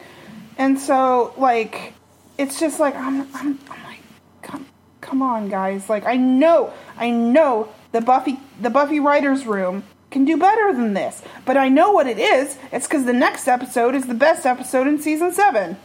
and 0.58 0.78
so 0.78 1.34
like 1.36 1.94
it's 2.38 2.58
just 2.60 2.80
like 2.80 2.94
I'm 2.94 3.22
I'm, 3.34 3.58
I'm 3.70 3.84
like 3.84 4.00
come 4.42 4.66
come 5.00 5.22
on 5.22 5.48
guys 5.48 5.88
like 5.88 6.04
I 6.06 6.16
know 6.16 6.72
I 6.96 7.10
know 7.10 7.72
the 7.92 8.00
Buffy 8.00 8.38
the 8.60 8.70
Buffy 8.70 9.00
writers 9.00 9.46
room 9.46 9.84
can 10.10 10.24
do 10.24 10.36
better 10.36 10.72
than 10.72 10.94
this, 10.94 11.22
but 11.44 11.56
I 11.56 11.68
know 11.68 11.92
what 11.92 12.06
it 12.06 12.18
is. 12.18 12.58
It's 12.72 12.86
because 12.86 13.04
the 13.04 13.12
next 13.12 13.46
episode 13.46 13.94
is 13.94 14.06
the 14.06 14.14
best 14.14 14.44
episode 14.44 14.86
in 14.86 15.00
season 15.00 15.32
seven. 15.32 15.76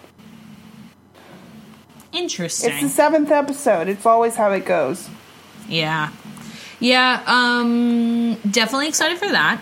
Interesting. 2.11 2.71
It's 2.71 2.81
the 2.81 2.89
seventh 2.89 3.29
episode. 3.31 3.87
It's 3.87 4.05
always 4.05 4.35
how 4.35 4.51
it 4.51 4.65
goes. 4.65 5.09
Yeah. 5.67 6.11
Yeah, 6.79 7.23
um 7.27 8.35
definitely 8.49 8.87
excited 8.87 9.17
for 9.17 9.29
that. 9.29 9.61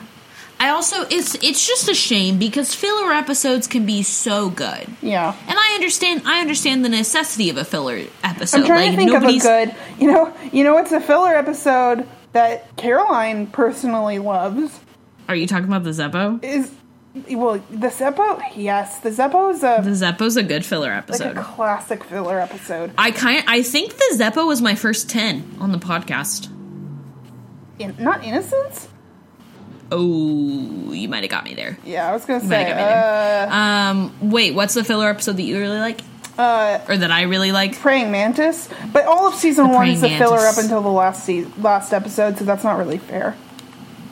I 0.64 0.70
also 0.70 1.06
it's 1.10 1.36
it's 1.44 1.68
just 1.68 1.90
a 1.90 1.94
shame 1.94 2.40
because 2.40 2.74
filler 2.74 3.12
episodes 3.12 3.68
can 3.68 3.86
be 3.86 4.02
so 4.02 4.50
good. 4.50 4.88
Yeah. 5.02 5.36
And 5.46 5.60
I 5.60 5.74
understand 5.76 6.22
I 6.26 6.40
understand 6.40 6.86
the 6.86 6.90
necessity 6.90 7.50
of 7.50 7.58
a 7.58 7.66
filler 7.66 8.00
episode. 8.24 8.62
I'm 8.62 8.66
trying 8.66 8.96
like 8.96 9.08
to 9.08 9.14
think 9.14 9.14
of 9.14 9.24
a 9.24 9.40
good. 9.40 9.76
You 10.00 10.10
know, 10.10 10.34
you 10.54 10.64
know, 10.64 10.78
it's 10.78 10.94
a 10.94 11.02
filler 11.02 11.36
episode 11.36 12.08
that 12.32 12.74
Caroline 12.78 13.48
personally 13.48 14.20
loves. 14.20 14.80
Are 15.28 15.36
you 15.36 15.48
talking 15.48 15.66
about 15.66 15.84
the 15.84 15.90
Zeppo? 15.90 16.42
Is 16.42 16.74
well, 17.32 17.62
the 17.70 17.88
Zeppo. 17.88 18.42
Yes, 18.56 19.00
the 19.00 19.10
Zeppo 19.10 19.52
is 19.52 19.64
a 19.64 19.82
The 19.84 19.90
Zeppo's 19.90 20.38
a 20.38 20.44
good 20.44 20.66
filler 20.66 20.92
like 20.92 21.00
episode. 21.00 21.38
a 21.38 21.44
classic 21.44 22.06
filler 22.06 22.40
episode. 22.40 22.94
I 22.98 23.12
kind 23.12 23.44
I 23.48 23.64
think 23.64 23.98
the 23.98 24.16
Zeppo 24.16 24.48
was 24.48 24.62
my 24.62 24.76
first 24.76 25.10
10 25.10 25.58
on 25.60 25.74
the 25.74 25.78
podcast. 25.78 26.48
In, 27.80 27.98
not 28.00 28.24
Innocence. 28.24 28.88
Oh, 29.92 30.92
you 30.92 31.08
might 31.08 31.24
have 31.24 31.30
got 31.32 31.44
me 31.44 31.54
there. 31.54 31.78
Yeah, 31.86 32.10
I 32.10 32.14
was 32.14 32.26
gonna 32.26 32.42
You 32.44 32.50
say. 32.50 32.64
have 32.64 32.68
got 32.70 32.78
me 32.78 32.84
there. 32.84 33.48
Uh, 33.52 33.92
Um, 34.26 34.32
wait, 34.32 34.56
what's 34.56 34.74
the 34.74 34.84
filler 34.84 35.08
episode 35.10 35.38
that 35.38 35.44
you 35.44 35.60
really 35.60 35.80
like, 35.80 36.02
uh, 36.38 36.80
or 36.88 36.98
that 36.98 37.12
I 37.12 37.24
really 37.24 37.52
like? 37.52 37.78
praying 37.80 38.12
mantis, 38.12 38.70
but 38.92 39.06
all 39.06 39.28
of 39.28 39.36
season 39.36 39.70
one 39.70 39.88
is 39.90 40.02
a 40.04 40.10
filler 40.18 40.40
up 40.40 40.58
until 40.58 40.82
the 40.82 40.90
last 40.90 41.26
se- 41.26 41.46
last 41.60 41.94
episode, 41.94 42.38
so 42.38 42.46
that's 42.46 42.64
not 42.64 42.78
really 42.78 42.98
fair. 42.98 43.36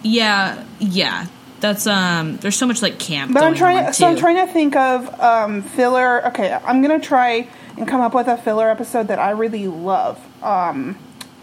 Yeah, 0.03 0.63
yeah. 0.79 1.27
That's 1.61 1.85
um. 1.85 2.37
There's 2.37 2.55
so 2.55 2.65
much 2.65 2.81
like 2.81 2.97
camp. 2.97 3.33
But 3.33 3.43
I'm 3.43 3.53
trying. 3.53 3.85
To, 3.85 3.93
so 3.93 4.07
I'm 4.07 4.17
trying 4.17 4.45
to 4.47 4.51
think 4.51 4.75
of 4.75 5.19
um, 5.19 5.61
filler. 5.61 6.25
Okay, 6.29 6.51
I'm 6.51 6.81
gonna 6.81 6.99
try 6.99 7.47
and 7.77 7.87
come 7.87 8.01
up 8.01 8.15
with 8.15 8.27
a 8.27 8.35
filler 8.37 8.67
episode 8.69 9.09
that 9.09 9.19
I 9.19 9.29
really 9.31 9.67
love. 9.67 10.19
Um, 10.43 10.97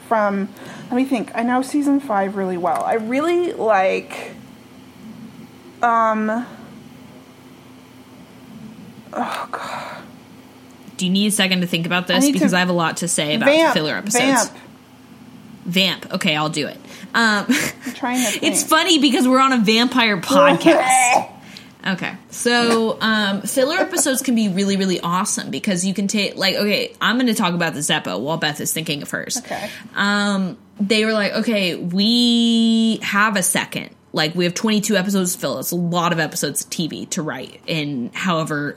from 0.08 0.48
let 0.90 0.96
me 0.96 1.04
think. 1.04 1.30
I 1.34 1.42
know 1.42 1.62
season 1.62 2.00
five 2.00 2.36
really 2.36 2.56
well. 2.56 2.82
I 2.82 2.94
really 2.94 3.52
like. 3.52 4.32
Um. 5.82 6.46
Oh 9.12 9.48
god. 9.50 10.02
Do 10.96 11.06
you 11.06 11.12
need 11.12 11.28
a 11.28 11.30
second 11.30 11.60
to 11.60 11.66
think 11.66 11.86
about 11.86 12.06
this 12.08 12.24
need 12.24 12.32
because 12.32 12.50
to- 12.50 12.56
I 12.56 12.60
have 12.60 12.70
a 12.70 12.72
lot 12.74 12.98
to 12.98 13.08
say 13.08 13.36
about 13.36 13.46
Vamp. 13.46 13.74
filler 13.74 13.94
episodes. 13.94 14.48
Vamp. 14.48 14.58
Vamp. 15.64 16.14
Okay, 16.14 16.34
I'll 16.34 16.48
do 16.48 16.66
it. 16.66 16.76
Um, 17.14 17.46
I'm 17.48 17.92
trying 17.94 18.32
to. 18.32 18.38
it's 18.44 18.64
funny 18.64 18.98
because 18.98 19.28
we're 19.28 19.40
on 19.40 19.52
a 19.52 19.58
vampire 19.58 20.16
podcast. 20.20 21.30
Okay, 21.86 22.12
so 22.30 22.98
um, 23.00 23.42
filler 23.42 23.76
episodes 23.76 24.20
can 24.22 24.34
be 24.34 24.48
really, 24.48 24.76
really 24.76 24.98
awesome 25.00 25.50
because 25.50 25.86
you 25.86 25.94
can 25.94 26.08
take 26.08 26.36
like, 26.36 26.56
okay, 26.56 26.94
I'm 27.00 27.16
going 27.16 27.28
to 27.28 27.34
talk 27.34 27.54
about 27.54 27.74
the 27.74 27.80
Zeppo 27.80 28.18
while 28.20 28.36
Beth 28.36 28.60
is 28.60 28.72
thinking 28.72 29.00
of 29.02 29.10
hers. 29.10 29.36
Okay. 29.38 29.70
Um, 29.94 30.58
they 30.80 31.04
were 31.04 31.12
like, 31.12 31.32
okay, 31.32 31.74
we 31.74 32.98
have 33.02 33.36
a 33.36 33.42
second. 33.42 33.90
Like 34.12 34.34
we 34.34 34.44
have 34.44 34.54
22 34.54 34.96
episodes 34.96 35.34
to 35.34 35.38
fill. 35.40 35.58
It's 35.58 35.70
a 35.72 35.76
lot 35.76 36.12
of 36.12 36.18
episodes 36.18 36.64
of 36.64 36.70
TV 36.70 37.08
to 37.10 37.22
write 37.22 37.60
in 37.66 38.10
however, 38.14 38.76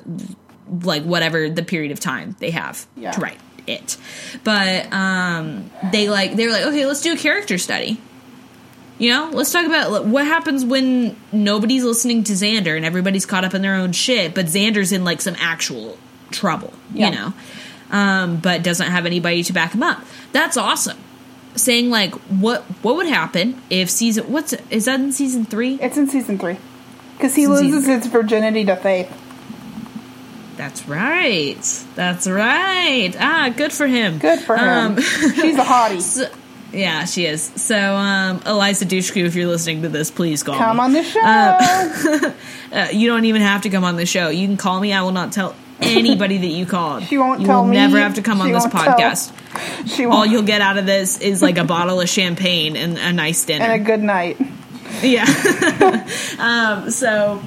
like 0.83 1.03
whatever 1.03 1.49
the 1.49 1.63
period 1.63 1.91
of 1.91 1.99
time 1.99 2.35
they 2.39 2.51
have 2.51 2.85
Yeah. 2.95 3.11
to 3.11 3.21
write 3.21 3.39
it. 3.67 3.97
But 4.43 4.91
um, 4.91 5.69
they 5.91 6.09
like 6.09 6.35
they 6.35 6.45
were 6.47 6.51
like, 6.53 6.65
okay, 6.65 6.85
let's 6.85 7.01
do 7.01 7.13
a 7.13 7.17
character 7.17 7.57
study. 7.57 7.99
You 8.97 9.09
know, 9.09 9.29
let's 9.33 9.51
talk 9.51 9.65
about 9.65 10.05
what 10.05 10.25
happens 10.25 10.63
when 10.63 11.15
nobody's 11.31 11.83
listening 11.83 12.23
to 12.25 12.33
Xander 12.33 12.75
and 12.75 12.85
everybody's 12.85 13.25
caught 13.25 13.43
up 13.43 13.55
in 13.55 13.61
their 13.63 13.73
own 13.75 13.93
shit, 13.93 14.35
but 14.35 14.45
Xander's 14.45 14.91
in 14.91 15.03
like 15.03 15.21
some 15.21 15.35
actual 15.39 15.97
trouble, 16.29 16.71
Yeah. 16.93 17.09
you 17.09 17.15
know, 17.15 17.33
um, 17.89 18.37
but 18.37 18.61
doesn't 18.61 18.91
have 18.91 19.07
anybody 19.07 19.43
to 19.43 19.53
back 19.53 19.71
him 19.73 19.81
up. 19.81 20.01
That's 20.33 20.55
awesome. 20.55 20.97
Saying 21.55 21.89
like, 21.89 22.13
what 22.29 22.61
what 22.81 22.95
would 22.95 23.07
happen 23.07 23.61
if 23.69 23.89
season 23.89 24.31
what's 24.31 24.53
is 24.69 24.85
that 24.85 24.99
in 24.99 25.11
season 25.11 25.45
three? 25.45 25.75
It's 25.81 25.97
in 25.97 26.07
season 26.07 26.37
three 26.37 26.57
because 27.17 27.35
he 27.35 27.43
It's 27.43 27.51
in 27.51 27.57
season 27.57 27.71
loses 27.71 27.87
his 27.87 28.07
virginity 28.07 28.63
to 28.65 28.75
Faith. 28.77 29.11
That's 30.57 30.87
right. 30.87 31.57
That's 31.95 32.27
right. 32.27 33.13
Ah, 33.19 33.51
good 33.55 33.73
for 33.73 33.87
him. 33.87 34.19
Good 34.19 34.39
for 34.39 34.55
him. 34.57 34.67
Um, 34.93 35.01
She's 35.01 35.57
a 35.57 35.63
hottie. 35.63 36.01
so- 36.01 36.29
yeah, 36.73 37.03
she 37.03 37.25
is. 37.25 37.43
So, 37.57 37.77
um, 37.77 38.41
Eliza 38.45 38.85
Dushku, 38.85 39.25
if 39.25 39.35
you're 39.35 39.47
listening 39.47 39.81
to 39.81 39.89
this, 39.89 40.09
please 40.09 40.41
call 40.41 40.55
Come 40.57 40.77
me. 40.77 40.83
on 40.83 40.93
the 40.93 41.03
show. 41.03 42.33
Uh, 42.71 42.87
you 42.93 43.09
don't 43.09 43.25
even 43.25 43.41
have 43.41 43.63
to 43.63 43.69
come 43.69 43.83
on 43.83 43.97
the 43.97 44.05
show. 44.05 44.29
You 44.29 44.47
can 44.47 44.55
call 44.55 44.79
me. 44.79 44.93
I 44.93 45.01
will 45.01 45.11
not 45.11 45.33
tell 45.33 45.53
anybody 45.81 46.37
that 46.39 46.47
you 46.47 46.65
called. 46.65 47.03
She 47.03 47.17
won't 47.17 47.41
you 47.41 47.47
tell 47.47 47.61
will 47.61 47.67
me. 47.69 47.77
never 47.77 47.97
have 47.99 48.15
to 48.15 48.21
come 48.21 48.39
on 48.41 48.47
She 48.47 48.53
this 48.53 48.63
won't 48.63 48.73
tell- 48.73 48.97
podcast. 48.97 49.87
she 49.95 50.05
All 50.05 50.11
won't. 50.11 50.31
you'll 50.31 50.43
get 50.43 50.61
out 50.61 50.77
of 50.77 50.85
this 50.85 51.19
is 51.19 51.41
like 51.41 51.57
a 51.57 51.63
bottle 51.63 51.99
of 51.99 52.07
champagne 52.09 52.75
and 52.75 52.97
a 52.97 53.11
nice 53.11 53.43
dinner. 53.45 53.65
and 53.65 53.81
a 53.81 53.85
good 53.85 54.01
night. 54.01 54.37
Yeah. 55.01 55.25
um, 56.39 56.89
so 56.91 57.41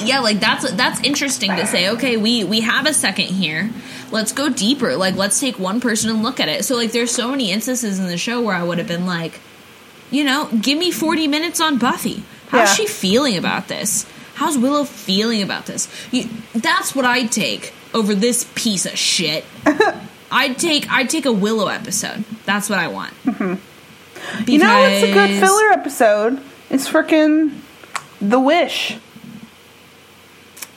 yeah, 0.00 0.20
like 0.20 0.40
that's 0.40 0.70
that's 0.72 1.00
interesting 1.02 1.50
to 1.56 1.66
say. 1.66 1.90
Okay, 1.90 2.16
we 2.16 2.44
we 2.44 2.60
have 2.62 2.86
a 2.86 2.92
second 2.94 3.26
here. 3.26 3.70
Let's 4.10 4.32
go 4.32 4.48
deeper. 4.48 4.96
Like 4.96 5.14
let's 5.16 5.38
take 5.38 5.58
one 5.58 5.80
person 5.80 6.10
and 6.10 6.22
look 6.22 6.40
at 6.40 6.48
it. 6.48 6.64
So 6.64 6.74
like 6.76 6.92
there's 6.92 7.10
so 7.12 7.30
many 7.30 7.52
instances 7.52 7.98
in 7.98 8.06
the 8.06 8.16
show 8.18 8.40
where 8.40 8.54
I 8.56 8.62
would 8.62 8.78
have 8.78 8.88
been 8.88 9.06
like, 9.06 9.38
you 10.10 10.24
know, 10.24 10.48
give 10.60 10.78
me 10.78 10.90
40 10.90 11.28
minutes 11.28 11.60
on 11.60 11.78
Buffy. 11.78 12.24
How's 12.48 12.70
Yeah. 12.70 12.74
she 12.74 12.86
feeling 12.86 13.36
about 13.36 13.68
this? 13.68 14.06
How's 14.40 14.56
Willow 14.56 14.84
feeling 14.84 15.42
about 15.42 15.66
this? 15.66 15.86
You, 16.10 16.26
that's 16.54 16.94
what 16.94 17.04
I'd 17.04 17.30
take 17.30 17.74
over 17.92 18.14
this 18.14 18.50
piece 18.54 18.86
of 18.86 18.96
shit. 18.96 19.44
I'd 20.32 20.56
take 20.56 20.90
I'd 20.90 21.10
take 21.10 21.26
a 21.26 21.32
Willow 21.32 21.68
episode. 21.68 22.24
That's 22.46 22.70
what 22.70 22.78
I 22.78 22.88
want. 22.88 23.12
Mm-hmm. 23.24 24.50
You 24.50 24.58
know, 24.58 24.86
it's 24.86 25.02
a 25.06 25.12
good 25.12 25.38
filler 25.40 25.72
episode. 25.72 26.40
It's 26.70 26.88
freaking 26.88 27.58
The 28.22 28.40
Wish. 28.40 28.96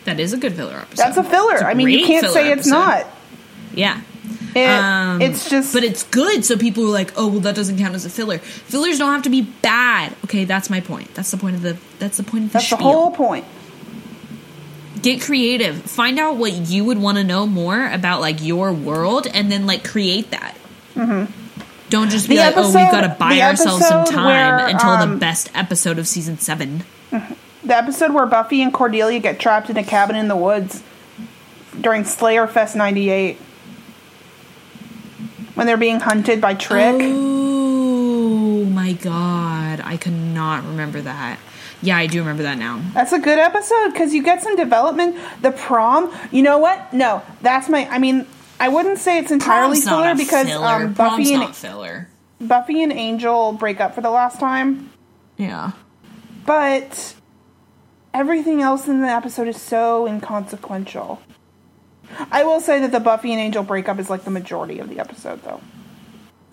That 0.04 0.20
is 0.20 0.34
a 0.34 0.38
good 0.38 0.58
filler 0.58 0.80
episode. 0.80 1.02
That's 1.02 1.18
a 1.18 1.24
filler. 1.24 1.54
It's 1.54 1.62
a 1.62 1.68
I 1.68 1.74
mean, 1.74 1.88
you 1.88 2.06
can't 2.06 2.30
say 2.34 2.52
it's 2.52 2.68
episode. 2.68 2.72
not. 2.72 3.08
Yeah. 3.74 4.02
It, 4.56 4.68
Um, 4.68 5.22
it's 5.22 5.50
just. 5.50 5.74
but 5.74 5.86
it's 5.86 6.04
good. 6.04 6.44
So 6.44 6.58
people 6.58 6.84
are 6.84 6.92
like, 6.92 7.14
"Oh, 7.16 7.28
well, 7.30 7.40
that 7.40 7.56
doesn't 7.56 7.78
count 7.80 7.96
as 7.96 8.06
a 8.06 8.10
filler." 8.10 8.40
Fillers 8.40 9.00
don't 9.00 9.14
have 9.14 9.24
to 9.24 9.30
be 9.30 9.42
bad. 9.42 10.14
Okay, 10.26 10.44
that's 10.44 10.70
my 10.70 10.80
point. 10.82 11.14
That's 11.16 11.32
the 11.32 11.38
point 11.38 11.56
of 11.56 11.62
the. 11.62 11.78
That's 12.00 12.18
the 12.18 12.24
point 12.24 12.44
of 12.46 12.50
the 12.52 12.60
that's 12.60 12.70
the 12.70 12.76
whole 12.76 13.12
point. 13.12 13.46
Get 15.04 15.22
creative. 15.22 15.82
Find 15.84 16.18
out 16.18 16.38
what 16.38 16.54
you 16.54 16.86
would 16.86 16.98
want 16.98 17.18
to 17.18 17.24
know 17.24 17.46
more 17.46 17.92
about, 17.92 18.22
like 18.22 18.42
your 18.42 18.72
world, 18.74 19.28
and 19.28 19.52
then 19.52 19.68
like 19.68 19.84
create 19.84 20.32
that. 20.32 20.58
Don't 20.96 22.10
just 22.10 22.28
be 22.28 22.38
The 22.38 22.42
like, 22.42 22.54
"Oh, 22.58 22.66
we've 22.68 22.74
got 22.74 23.02
to 23.02 23.16
buy 23.20 23.40
ourselves 23.42 23.86
some 23.86 24.06
time 24.06 24.26
where, 24.26 24.68
until 24.68 24.90
um, 24.90 25.12
the 25.12 25.18
best 25.18 25.52
episode 25.54 26.00
of 26.00 26.08
season 26.08 26.40
seven. 26.40 26.86
The 27.12 27.78
episode 27.78 28.14
where 28.14 28.26
Buffy 28.26 28.62
and 28.62 28.74
Cordelia 28.74 29.20
get 29.20 29.40
trapped 29.40 29.70
in 29.70 29.78
a 29.78 29.84
cabin 29.84 30.16
in 30.16 30.28
the 30.28 30.36
woods 30.36 30.82
during 31.80 32.04
Slayer 32.04 32.48
Fest 32.48 32.76
98. 32.76 33.38
When 35.56 35.68
they're 35.68 35.78
being 35.78 36.00
hunted 36.00 36.42
by 36.42 36.56
Trick. 36.56 36.96
Oh 37.00 38.66
my 38.66 38.94
god, 38.94 39.82
I 39.84 39.98
cannot 39.98 40.66
remember 40.66 41.02
that. 41.02 41.40
Yeah, 41.84 41.98
I 41.98 42.08
do 42.08 42.20
remember 42.20 42.44
that 42.44 42.58
now. 42.58 42.82
That's 42.94 43.12
a 43.12 43.20
good 43.20 43.38
episode 43.40 43.92
because 43.92 44.14
you 44.14 44.24
get 44.24 44.42
some 44.42 44.56
development. 44.56 45.18
The 45.42 45.52
prom, 45.52 46.12
you 46.32 46.42
know 46.42 46.58
what? 46.58 46.94
No, 46.94 47.22
that's 47.42 47.68
my. 47.70 47.88
I 47.90 48.00
mean, 48.00 48.26
I 48.60 48.70
wouldn't 48.70 49.00
say 49.00 49.20
it's 49.20 49.32
entirely 49.32 49.82
Prom's 49.82 49.84
filler 49.90 50.16
because 50.16 50.48
filler. 50.48 50.66
um, 50.68 50.96
Prom's 50.96 51.18
Buffy 51.20 51.34
and 51.34 51.42
not 51.44 51.56
filler. 51.56 52.08
Buffy 52.40 52.82
and 52.84 52.92
Angel 52.94 53.52
break 53.54 53.80
up 53.82 53.94
for 53.96 54.02
the 54.02 54.10
last 54.10 54.40
time, 54.40 54.92
Yeah. 55.38 55.72
but 56.46 57.16
everything 58.14 58.62
else 58.62 58.88
in 58.88 59.02
the 59.02 59.08
episode 59.08 59.48
is 59.48 59.62
so 59.62 60.06
inconsequential. 60.08 61.22
I 62.32 62.44
will 62.44 62.60
say 62.60 62.80
that 62.80 62.92
the 62.92 63.00
Buffy 63.00 63.32
and 63.32 63.42
Angel 63.42 63.64
breakup 63.64 63.98
is 64.00 64.10
like 64.10 64.24
the 64.24 64.32
majority 64.32 64.80
of 64.80 64.90
the 64.90 65.00
episode, 65.00 65.42
though. 65.44 65.62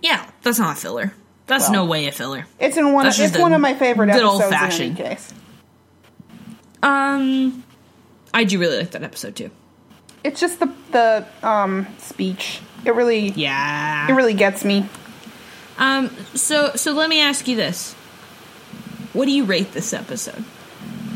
Yeah, 0.02 0.24
that's 0.42 0.58
not 0.58 0.76
a 0.76 0.80
filler. 0.80 1.12
That's 1.50 1.64
Well, 1.64 1.84
no 1.84 1.84
way 1.84 2.06
a 2.06 2.12
filler. 2.12 2.46
It's 2.60 2.76
in 2.76 2.92
one. 2.92 3.04
That's 3.06 3.18
It's 3.18 3.36
one 3.36 3.52
of 3.52 3.60
my 3.60 3.74
favorite 3.74 4.06
good 4.06 4.22
episodes 4.22 4.36
in 4.40 4.42
any 4.44 4.54
old-fashioned. 4.54 4.96
case. 4.96 5.34
Um, 6.82 7.64
I 8.32 8.44
do 8.44 8.58
really 8.58 8.78
like 8.78 8.92
that 8.92 9.02
episode 9.02 9.34
too. 9.36 9.50
It's 10.22 10.40
just 10.40 10.60
the 10.60 10.72
the 10.92 11.26
um, 11.42 11.86
speech. 11.98 12.60
It 12.84 12.94
really, 12.94 13.28
Yeah. 13.30 14.08
it 14.08 14.12
really 14.12 14.34
gets 14.34 14.64
me. 14.64 14.86
Um. 15.78 16.10
So 16.34 16.72
so 16.76 16.92
let 16.92 17.08
me 17.10 17.20
ask 17.20 17.48
you 17.48 17.56
this: 17.56 17.94
What 19.12 19.24
do 19.24 19.32
you 19.32 19.44
rate 19.44 19.72
this 19.72 19.92
episode? 19.92 20.44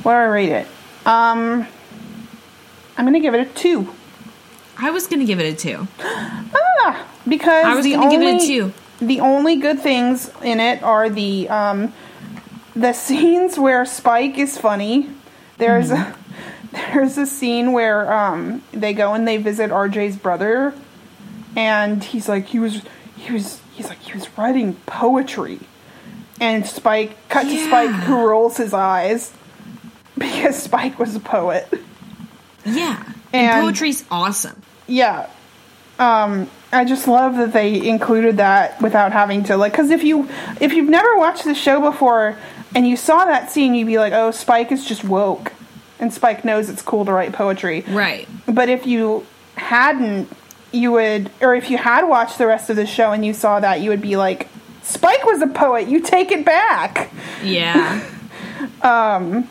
Where 0.02 0.16
I 0.20 0.24
rate 0.24 0.50
it? 0.50 0.66
Um, 1.06 1.66
I'm 2.96 3.04
gonna 3.04 3.20
give 3.20 3.34
it 3.34 3.40
a 3.40 3.50
two. 3.54 3.94
I 4.76 4.90
was 4.90 5.06
gonna 5.06 5.24
give 5.26 5.38
it 5.40 5.52
a 5.52 5.56
two. 5.56 5.86
Ah, 6.86 7.06
because 7.26 7.64
I 7.64 7.74
was 7.76 7.86
gonna 7.86 8.10
give 8.10 8.20
only 8.20 8.36
it 8.36 8.42
a 8.42 8.46
two. 8.46 8.72
The 9.00 9.20
only 9.20 9.56
good 9.56 9.80
things 9.80 10.30
in 10.42 10.60
it 10.60 10.82
are 10.82 11.08
the 11.10 11.48
um 11.48 11.92
the 12.76 12.92
scenes 13.04 13.58
where 13.58 13.84
Spike 13.84 14.38
is 14.38 14.56
funny. 14.58 15.10
There's 15.58 15.90
Mm-hmm. 15.90 16.12
a 16.12 16.24
there's 16.92 17.16
a 17.18 17.26
scene 17.26 17.72
where 17.72 18.12
um 18.12 18.62
they 18.72 18.92
go 18.94 19.14
and 19.14 19.26
they 19.28 19.36
visit 19.36 19.70
RJ's 19.70 20.16
brother 20.16 20.74
and 21.56 22.02
he's 22.02 22.28
like 22.28 22.46
he 22.46 22.58
was 22.58 22.82
he 23.16 23.32
was 23.32 23.60
he's 23.74 23.88
like 23.88 24.00
he 24.00 24.12
was 24.12 24.26
writing 24.36 24.74
poetry, 24.86 25.60
and 26.40 26.66
Spike 26.66 27.16
cut 27.28 27.44
to 27.44 27.64
Spike 27.64 27.90
who 27.90 28.26
rolls 28.26 28.56
his 28.56 28.74
eyes 28.74 29.32
because 30.18 30.60
Spike 30.60 30.98
was 30.98 31.14
a 31.14 31.20
poet. 31.20 31.68
Yeah. 32.64 33.02
And- 33.32 33.50
And 33.50 33.62
poetry's 33.64 34.04
awesome. 34.10 34.60
Yeah. 34.88 35.28
Um, 35.98 36.48
I 36.74 36.84
just 36.84 37.06
love 37.06 37.36
that 37.36 37.52
they 37.52 37.88
included 37.88 38.38
that 38.38 38.80
without 38.82 39.12
having 39.12 39.44
to 39.44 39.56
like 39.56 39.72
because 39.72 39.90
if 39.90 40.02
you 40.02 40.28
if 40.60 40.72
you've 40.72 40.88
never 40.88 41.16
watched 41.16 41.44
the 41.44 41.54
show 41.54 41.80
before 41.80 42.36
and 42.74 42.86
you 42.86 42.96
saw 42.96 43.24
that 43.24 43.50
scene, 43.50 43.74
you'd 43.74 43.86
be 43.86 43.98
like, 43.98 44.12
"Oh, 44.12 44.30
Spike 44.30 44.72
is 44.72 44.84
just 44.84 45.04
woke," 45.04 45.52
and 46.00 46.12
Spike 46.12 46.44
knows 46.44 46.68
it's 46.68 46.82
cool 46.82 47.04
to 47.04 47.12
write 47.12 47.32
poetry. 47.32 47.84
Right. 47.88 48.28
But 48.46 48.68
if 48.68 48.86
you 48.86 49.26
hadn't, 49.56 50.28
you 50.72 50.90
would, 50.92 51.30
or 51.40 51.54
if 51.54 51.70
you 51.70 51.78
had 51.78 52.08
watched 52.08 52.38
the 52.38 52.46
rest 52.46 52.68
of 52.70 52.76
the 52.76 52.86
show 52.86 53.12
and 53.12 53.24
you 53.24 53.32
saw 53.32 53.60
that, 53.60 53.80
you 53.80 53.90
would 53.90 54.02
be 54.02 54.16
like, 54.16 54.48
"Spike 54.82 55.24
was 55.24 55.40
a 55.40 55.46
poet. 55.46 55.88
You 55.88 56.00
take 56.00 56.32
it 56.32 56.44
back." 56.44 57.10
Yeah. 57.42 58.02
Um, 58.82 59.48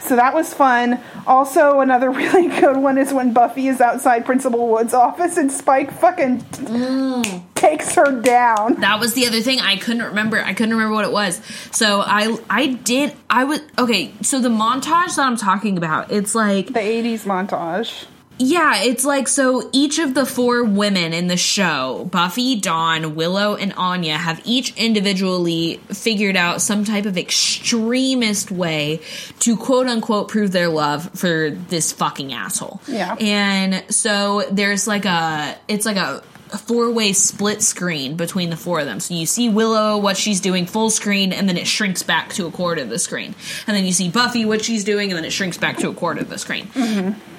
So 0.00 0.16
that 0.16 0.34
was 0.34 0.52
fun. 0.52 1.00
Also, 1.26 1.80
another 1.80 2.10
really 2.22 2.48
good 2.60 2.76
one 2.76 2.98
is 2.98 3.12
when 3.12 3.32
Buffy 3.32 3.68
is 3.68 3.80
outside 3.80 4.24
Principal 4.26 4.68
Wood's 4.68 4.94
office 4.94 5.36
and 5.36 5.50
Spike 5.52 5.92
fucking 5.92 6.40
t- 6.52 7.42
takes 7.54 7.94
her 7.94 8.20
down. 8.20 8.74
that 8.80 8.98
was 8.98 9.14
the 9.14 9.26
other 9.26 9.40
thing 9.40 9.60
I 9.60 9.76
couldn't 9.76 10.02
remember. 10.04 10.40
I 10.42 10.54
couldn't 10.54 10.72
remember 10.74 10.94
what 10.94 11.04
it 11.04 11.12
was. 11.12 11.40
So 11.70 12.00
I 12.00 12.36
I 12.48 12.68
did 12.68 13.14
I 13.28 13.44
was 13.44 13.60
okay, 13.78 14.12
so 14.22 14.40
the 14.40 14.48
montage 14.48 15.16
that 15.16 15.26
I'm 15.26 15.36
talking 15.36 15.76
about, 15.76 16.10
it's 16.10 16.34
like 16.34 16.68
The 16.68 16.80
80s 16.80 17.20
montage. 17.24 18.06
Yeah, 18.42 18.82
it's 18.82 19.04
like 19.04 19.28
so 19.28 19.68
each 19.70 19.98
of 19.98 20.14
the 20.14 20.24
four 20.24 20.64
women 20.64 21.12
in 21.12 21.26
the 21.26 21.36
show, 21.36 22.08
Buffy, 22.10 22.56
Dawn, 22.56 23.14
Willow, 23.14 23.54
and 23.54 23.74
Anya, 23.74 24.16
have 24.16 24.40
each 24.46 24.74
individually 24.78 25.76
figured 25.88 26.36
out 26.36 26.62
some 26.62 26.86
type 26.86 27.04
of 27.04 27.18
extremist 27.18 28.50
way 28.50 29.02
to 29.40 29.58
quote 29.58 29.88
unquote 29.88 30.28
prove 30.28 30.52
their 30.52 30.70
love 30.70 31.10
for 31.10 31.50
this 31.50 31.92
fucking 31.92 32.32
asshole. 32.32 32.80
Yeah. 32.88 33.14
And 33.20 33.84
so 33.92 34.44
there's 34.50 34.86
like 34.86 35.04
a 35.04 35.58
it's 35.68 35.84
like 35.84 35.98
a 35.98 36.22
four 36.56 36.90
way 36.90 37.12
split 37.12 37.62
screen 37.62 38.16
between 38.16 38.48
the 38.48 38.56
four 38.56 38.80
of 38.80 38.86
them. 38.86 39.00
So 39.00 39.12
you 39.12 39.26
see 39.26 39.50
Willow, 39.50 39.98
what 39.98 40.16
she's 40.16 40.40
doing 40.40 40.64
full 40.64 40.88
screen, 40.88 41.34
and 41.34 41.46
then 41.46 41.58
it 41.58 41.66
shrinks 41.66 42.02
back 42.02 42.30
to 42.30 42.46
a 42.46 42.50
quarter 42.50 42.80
of 42.80 42.88
the 42.88 42.98
screen. 42.98 43.34
And 43.66 43.76
then 43.76 43.84
you 43.84 43.92
see 43.92 44.08
Buffy, 44.08 44.46
what 44.46 44.64
she's 44.64 44.82
doing, 44.82 45.10
and 45.10 45.18
then 45.18 45.26
it 45.26 45.32
shrinks 45.32 45.58
back 45.58 45.76
to 45.78 45.90
a 45.90 45.94
quarter 45.94 46.20
of 46.20 46.30
the 46.30 46.38
screen 46.38 46.66
mm-hmm. 46.68 47.29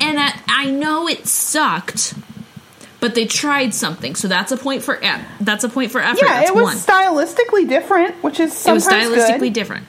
And 0.00 0.18
I, 0.18 0.32
I 0.48 0.70
know 0.70 1.08
it 1.08 1.26
sucked, 1.26 2.14
but 3.00 3.14
they 3.14 3.26
tried 3.26 3.74
something, 3.74 4.14
so 4.14 4.28
that's 4.28 4.52
a 4.52 4.56
point 4.56 4.82
for 4.82 4.96
e- 5.02 5.22
that's 5.40 5.64
a 5.64 5.68
point 5.68 5.92
for 5.92 6.00
effort. 6.00 6.24
Yeah, 6.24 6.40
that's 6.40 6.50
it 6.50 6.54
was 6.54 6.64
one. 6.66 6.76
stylistically 6.76 7.68
different, 7.68 8.22
which 8.22 8.40
is 8.40 8.66
it 8.66 8.72
was 8.72 8.86
stylistically 8.86 9.40
good. 9.40 9.52
different. 9.52 9.86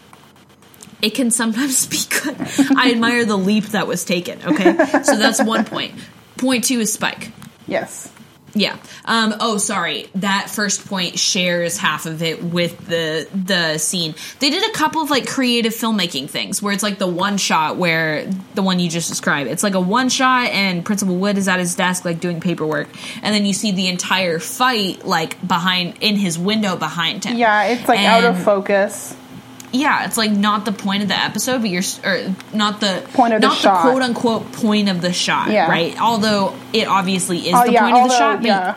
It 1.02 1.12
can 1.12 1.32
sometimes 1.32 1.86
be 1.88 2.00
good. 2.10 2.36
I 2.78 2.92
admire 2.92 3.24
the 3.26 3.38
leap 3.38 3.66
that 3.68 3.88
was 3.88 4.04
taken. 4.04 4.40
Okay, 4.46 4.74
so 5.04 5.16
that's 5.16 5.42
one 5.44 5.64
point. 5.66 5.96
Point 6.38 6.64
two 6.64 6.80
is 6.80 6.92
Spike. 6.94 7.32
Yes. 7.68 8.12
Yeah. 8.60 8.78
Um, 9.06 9.36
oh, 9.40 9.58
sorry. 9.58 10.10
That 10.16 10.50
first 10.50 10.88
point 10.88 11.20
shares 11.20 11.78
half 11.78 12.06
of 12.06 12.22
it 12.22 12.44
with 12.44 12.88
the 12.88 13.28
the 13.34 13.78
scene. 13.78 14.16
They 14.40 14.50
did 14.50 14.70
a 14.70 14.74
couple 14.74 15.02
of 15.02 15.10
like 15.10 15.28
creative 15.28 15.74
filmmaking 15.74 16.30
things 16.30 16.62
where 16.62 16.74
it's 16.74 16.84
like 16.84 16.98
the 16.98 17.08
one 17.08 17.38
shot 17.38 17.78
where 17.78 18.28
the 18.56 18.62
one 18.62 18.80
you 18.80 18.90
just 18.90 19.10
described. 19.10 19.50
It's 19.50 19.64
like 19.64 19.76
a 19.76 19.80
one 19.80 20.10
shot 20.10 20.50
and 20.50 20.84
Principal 20.86 21.16
Wood 21.16 21.38
is 21.38 21.48
at 21.48 21.60
his 21.60 21.76
desk 21.76 22.06
like 22.06 22.20
doing 22.20 22.40
paperwork, 22.40 22.88
and 23.22 23.34
then 23.34 23.46
you 23.46 23.54
see 23.54 23.72
the 23.72 23.88
entire 23.88 24.40
fight 24.40 25.06
like 25.06 25.46
behind 25.48 25.96
in 26.02 26.16
his 26.16 26.38
window 26.38 26.76
behind 26.76 27.26
him. 27.26 27.38
Yeah, 27.38 27.66
it's 27.66 27.88
like 27.88 28.00
out 28.00 28.24
of 28.24 28.44
focus. 28.44 29.16
Yeah, 29.72 30.06
it's 30.06 30.18
like 30.18 30.32
not 30.32 30.66
the 30.66 30.72
point 30.72 31.04
of 31.04 31.10
the 31.10 31.18
episode, 31.20 31.60
but 31.62 31.70
you're 31.70 31.84
or 32.06 32.34
not 32.54 32.80
the 32.80 33.04
Point 33.14 33.34
of 33.34 33.42
the 33.42 33.48
not 33.48 33.58
shot. 33.58 33.82
quote 33.82 34.02
unquote 34.02 34.52
point 34.54 34.90
of 34.90 35.02
the 35.02 35.12
shot, 35.14 35.50
Yeah. 35.50 35.70
right? 35.70 36.00
Although 36.00 36.56
it 36.74 36.88
obviously 36.88 37.40
is 37.50 37.54
Oh 37.56 37.66
the 37.66 37.72
yeah, 37.74 37.82
point 37.84 37.98
of 37.98 38.10
the 38.10 38.18
shot. 38.18 38.38
but 38.38 38.46
yeah, 38.48 38.76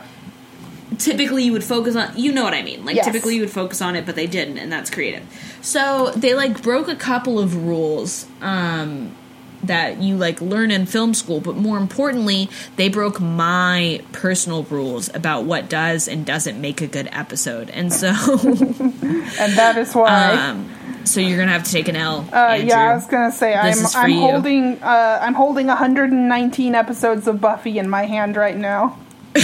typically 0.98 1.44
you 1.44 1.52
would 1.52 1.64
focus 1.64 1.96
on 1.96 2.12
you 2.16 2.30
know 2.32 2.42
what 2.44 2.52
i 2.52 2.62
mean 2.62 2.84
like 2.84 2.96
Yes. 2.96 3.06
typically 3.06 3.34
you 3.36 3.40
would 3.40 3.50
focus 3.50 3.80
on 3.80 3.94
it 3.96 4.04
but 4.04 4.16
they 4.16 4.26
didn't 4.26 4.58
and 4.58 4.70
that's 4.70 4.90
creative 4.90 5.22
so 5.62 6.10
they 6.16 6.34
like 6.34 6.62
broke 6.62 6.88
a 6.88 6.96
couple 6.96 7.38
of 7.38 7.56
rules 7.64 8.26
um 8.42 9.14
that 9.62 10.00
you 10.00 10.16
like 10.16 10.40
learn 10.40 10.70
in 10.70 10.86
film 10.86 11.14
school 11.14 11.40
but 11.40 11.56
more 11.56 11.76
importantly 11.76 12.48
they 12.76 12.88
broke 12.88 13.20
my 13.20 14.02
personal 14.12 14.62
rules 14.64 15.14
about 15.14 15.44
what 15.44 15.68
does 15.68 16.08
and 16.08 16.24
doesn't 16.24 16.60
make 16.60 16.80
a 16.80 16.86
good 16.86 17.08
episode 17.12 17.70
and 17.70 17.92
so 17.92 18.08
and 18.42 19.52
that 19.56 19.76
is 19.76 19.94
why. 19.94 20.32
um 20.32 20.70
so 21.04 21.20
you're 21.20 21.38
gonna 21.38 21.52
have 21.52 21.64
to 21.64 21.72
take 21.72 21.88
an 21.88 21.96
l 21.96 22.26
uh, 22.32 22.58
yeah, 22.62 22.90
I 22.90 22.94
was 22.94 23.06
gonna 23.06 23.32
say 23.32 23.54
I'm 23.54 23.68
is 23.68 23.92
for 23.92 23.98
I'm 24.00 24.10
you. 24.10 24.20
holding 24.20 24.82
uh, 24.82 25.18
I'm 25.20 25.34
holding 25.34 25.66
119 25.66 26.74
episodes 26.74 27.26
of 27.26 27.40
Buffy 27.40 27.78
in 27.78 27.88
my 27.88 28.04
hand 28.04 28.36
right 28.36 28.56
now. 28.56 28.98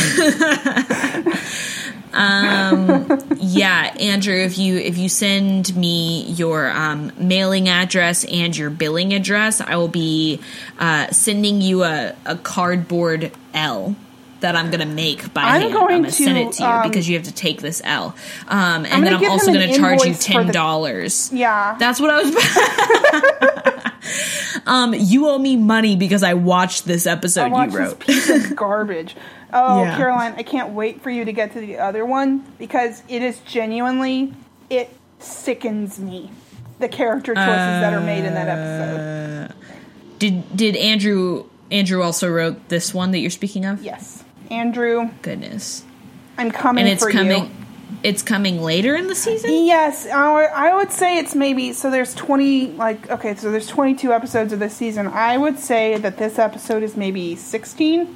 yeah 3.37 3.95
andrew 4.01 4.35
if 4.35 4.59
you 4.59 4.77
if 4.79 4.99
you 4.99 5.09
send 5.09 5.75
me 5.77 6.23
your 6.23 6.71
um, 6.71 7.13
mailing 7.19 7.69
address 7.69 8.25
and 8.25 8.57
your 8.57 8.71
billing 8.71 9.13
address 9.13 9.61
i 9.61 9.77
will 9.77 9.89
be 9.89 10.41
uh, 10.79 11.07
sending 11.11 11.61
you 11.61 11.85
a, 11.85 12.15
a 12.25 12.37
cardboard 12.37 13.31
l 13.55 13.95
that 14.41 14.55
I'm 14.55 14.71
gonna 14.71 14.87
make 14.87 15.33
by 15.33 15.43
I'm 15.43 15.61
hand. 15.63 15.73
going 15.73 15.95
I'm 15.95 16.03
gonna 16.03 16.13
send 16.13 16.39
it 16.39 16.53
to 16.53 16.63
you 16.63 16.69
um, 16.69 16.89
because 16.89 17.09
you 17.09 17.17
have 17.17 17.27
to 17.27 17.33
take 17.33 17.63
this 17.63 17.81
L. 17.85 18.15
Um, 18.49 18.85
and 18.85 19.05
then 19.05 19.15
I'm 19.15 19.31
also 19.31 19.53
gonna 19.53 19.75
charge 19.75 20.05
you 20.05 20.15
ten 20.15 20.49
dollars. 20.53 21.33
Yeah. 21.33 21.77
That's 21.79 22.01
what 22.01 22.11
I 22.11 22.23
was. 22.23 23.83
um, 24.67 24.95
you 24.95 25.29
owe 25.29 25.39
me 25.39 25.57
money 25.57 25.97
because 25.97 26.23
I 26.23 26.35
watched 26.35 26.85
this 26.87 27.07
episode 27.07 27.51
watched 27.53 27.73
you 27.73 27.79
this 27.79 27.89
wrote. 27.91 28.01
piece 28.01 28.31
of 28.31 28.57
garbage. 28.57 29.17
Oh, 29.53 29.83
Yeah. 29.83 29.97
Caroline, 29.97 30.35
I 30.37 30.43
can't 30.43 30.71
wait 30.71 31.03
for 31.03 31.11
you 31.11 31.25
to 31.25 31.33
get 31.33 31.53
to 31.53 31.61
the 31.61 31.79
other 31.79 32.05
one 32.05 32.45
because 32.59 33.03
it 33.09 33.23
is 33.23 33.39
genuinely 33.41 34.33
it 34.71 34.91
sickens 35.19 35.99
me. 35.99 36.31
The 36.79 36.89
character 36.89 37.35
choices 37.35 37.47
that 37.47 37.95
are 37.95 38.01
made 38.01 38.25
in 38.25 38.35
that 38.35 38.49
episode. 38.49 39.57
Did 40.19 40.57
did 40.57 40.77
Andrew 40.77 41.45
Andrew 41.71 42.03
also 42.03 42.29
wrote 42.31 42.69
this 42.69 42.93
one 42.93 43.13
that 43.13 43.19
you're 43.19 43.31
speaking 43.31 43.65
of? 43.65 43.83
Yes, 43.83 44.25
Andrew, 44.51 45.09
Goodness. 45.23 45.85
I'm 46.39 46.51
coming 46.51 46.85
And 46.85 46.93
it's 46.93 47.03
for 47.03 47.11
coming. 47.11 47.45
you. 47.45 47.51
It's 48.07 48.23
coming 48.23 48.63
later 48.63 48.95
in 48.95 49.09
the 49.09 49.15
season. 49.17 49.65
Yes, 49.67 50.07
I 50.07 50.73
would- 50.75 50.93
say 50.93 51.19
it's 51.19 51.35
maybe 51.35 51.73
so. 51.73 51.91
There's 51.91 52.15
20 52.15 52.69
like 52.73 53.11
okay, 53.11 53.35
so 53.35 53.51
there's 53.51 53.67
22 53.67 54.13
episodes 54.13 54.53
of 54.53 54.61
this 54.61 54.75
season. 54.77 55.09
I 55.09 55.37
would 55.37 55.59
say 55.59 55.97
that 55.99 56.17
this 56.17 56.39
episode 56.39 56.83
is 56.85 56.97
maybe 56.97 57.35
16, 57.35 58.15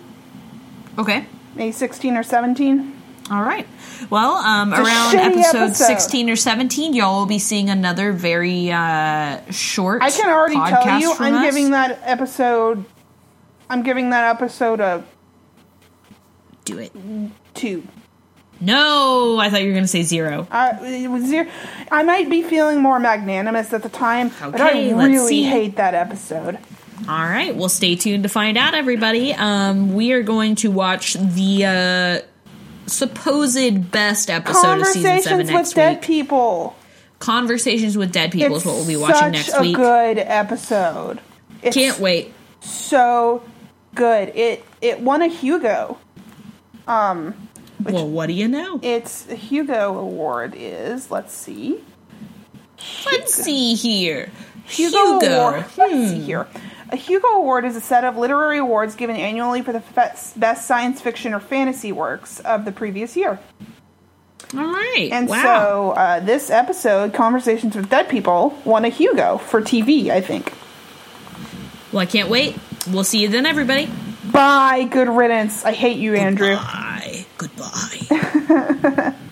Okay. 0.97 1.27
maybe 1.57 1.73
16 1.73 2.17
or 2.17 2.23
17. 2.23 2.93
All 3.31 3.43
right. 3.43 3.67
Well, 4.11 4.35
um, 4.37 4.73
around 4.73 5.17
episode, 5.17 5.57
episode. 5.67 5.77
16 5.87 6.31
or 6.31 6.37
17, 6.37 6.95
y'all 6.95 7.19
will 7.21 7.27
be 7.27 7.39
seeing 7.41 7.69
another 7.69 8.13
very 8.13 8.71
uh, 8.73 9.41
short. 9.51 10.03
I 10.03 10.11
can 10.11 10.31
already 10.31 10.55
tell 10.57 11.01
you, 11.01 11.13
I'm 11.19 11.35
us. 11.35 11.45
giving 11.45 11.71
that 11.73 11.99
episode. 12.05 12.85
I'm 13.69 13.83
giving 13.83 14.11
that 14.11 14.35
episode 14.37 14.81
a 14.81 15.05
Do 16.65 16.79
it. 16.79 16.93
two. 17.55 17.83
No, 18.61 19.39
I 19.39 19.49
thought 19.49 19.63
you 19.63 19.69
were 19.69 19.73
going 19.75 19.85
to 19.85 19.89
say 19.89 20.03
zero. 20.03 20.47
Uh, 20.51 20.77
it 20.83 21.11
was 21.11 21.25
zero. 21.25 21.49
I 21.91 22.03
might 22.03 22.29
be 22.29 22.43
feeling 22.43 22.81
more 22.83 22.99
magnanimous 23.01 23.73
at 23.73 23.83
the 23.83 23.89
time, 23.89 24.31
but 24.41 24.61
I 24.61 24.71
Okay, 24.71 24.95
let's 24.95 25.09
really 25.11 25.43
hate 25.45 25.77
that 25.77 25.95
episode. 25.95 26.59
All 27.09 27.25
right. 27.25 27.57
Well, 27.57 27.71
stay 27.71 27.97
tuned 27.97 28.25
to 28.25 28.29
find 28.29 28.59
out, 28.59 28.75
everybody. 28.75 29.33
Um, 29.33 29.95
we 29.95 30.13
are 30.13 30.23
going 30.23 30.57
to 30.57 30.71
watch 30.71 31.15
the 31.15 31.65
uh, 31.65 32.27
supposed 32.87 33.91
best 33.91 34.29
episode 34.29 34.81
of 34.81 34.87
season 34.89 35.21
seven 35.23 35.47
Conversations 35.47 35.51
next 35.51 35.69
with 35.69 35.75
dead 35.75 36.03
people. 36.03 36.77
Conversations 37.19 37.99
with 37.99 38.13
Dead 38.13 38.33
People 38.33 38.57
It's 38.57 38.65
is 38.65 38.67
what 38.67 38.77
we'll 38.77 38.87
be 38.87 38.97
watching 38.97 39.33
next 39.33 39.53
a 39.55 39.61
week. 39.61 39.77
good 39.77 40.19
episode. 40.19 41.21
It's 41.63 41.77
Can't 41.77 41.99
wait. 41.99 42.33
so 42.61 43.43
good. 43.95 44.31
It 44.35 44.65
it 44.81 45.01
won 45.01 45.21
a 45.21 45.27
Hugo. 45.29 45.99
Um, 46.87 47.49
Well, 47.83 48.09
what 48.09 48.27
do 48.27 48.33
you 48.33 48.49
know? 48.49 48.79
its 48.83 49.27
Hugo 49.31 49.99
award 49.99 50.55
is 50.57 51.11
let's 51.11 51.33
see. 51.33 51.83
Let's 53.07 53.35
see 53.35 53.75
here. 53.75 54.31
Hugo, 54.67 55.21
Hugo. 55.21 55.49
Award. 55.49 55.65
Let's 55.77 56.11
see 56.11 56.21
here. 56.21 56.47
A 56.93 56.97
Hugo 56.97 57.29
Award 57.29 57.65
is 57.65 57.77
a 57.77 57.81
set 57.81 58.05
of 58.05 58.17
literary 58.17 58.59
awards 58.59 58.97
given 58.97 59.17
annually 59.17 59.63
for 59.63 59.73
the 59.73 59.83
best 60.37 60.67
science 60.67 61.01
fiction 61.01 61.35
or 61.35 61.41
fantasy 61.41 61.93
works 61.93 62.41
of 62.41 62.65
the 62.65 62.73
previous 62.73 63.17
year. 63.17 63.39
All 64.55 64.65
right. 64.67 65.09
And 65.13 65.29
wow. 65.29 65.43
so 65.43 65.91
uh, 65.93 66.21
this 66.21 66.51
episode, 66.51 67.15
Conversations 67.15 67.77
with 67.77 67.89
Dead 67.89 68.09
People, 68.09 68.59
won 68.65 68.85
a 68.85 68.89
Hugo 68.89 69.39
for 69.39 69.61
TV, 69.61 70.11
I 70.11 70.21
think. 70.21 70.53
well, 71.93 72.01
I 72.01 72.07
can't 72.07 72.29
wait. 72.29 72.59
We'll 72.91 73.05
see 73.05 73.21
you 73.21 73.29
then, 73.29 73.47
everybody. 73.47 73.89
Bye, 74.33 74.89
good 74.91 75.09
riddance. 75.09 75.65
I 75.65 75.73
hate 75.73 75.99
you, 75.99 76.15
Andrew. 76.15 76.57
Bye. 76.57 77.20
Goodbye. 77.41 79.17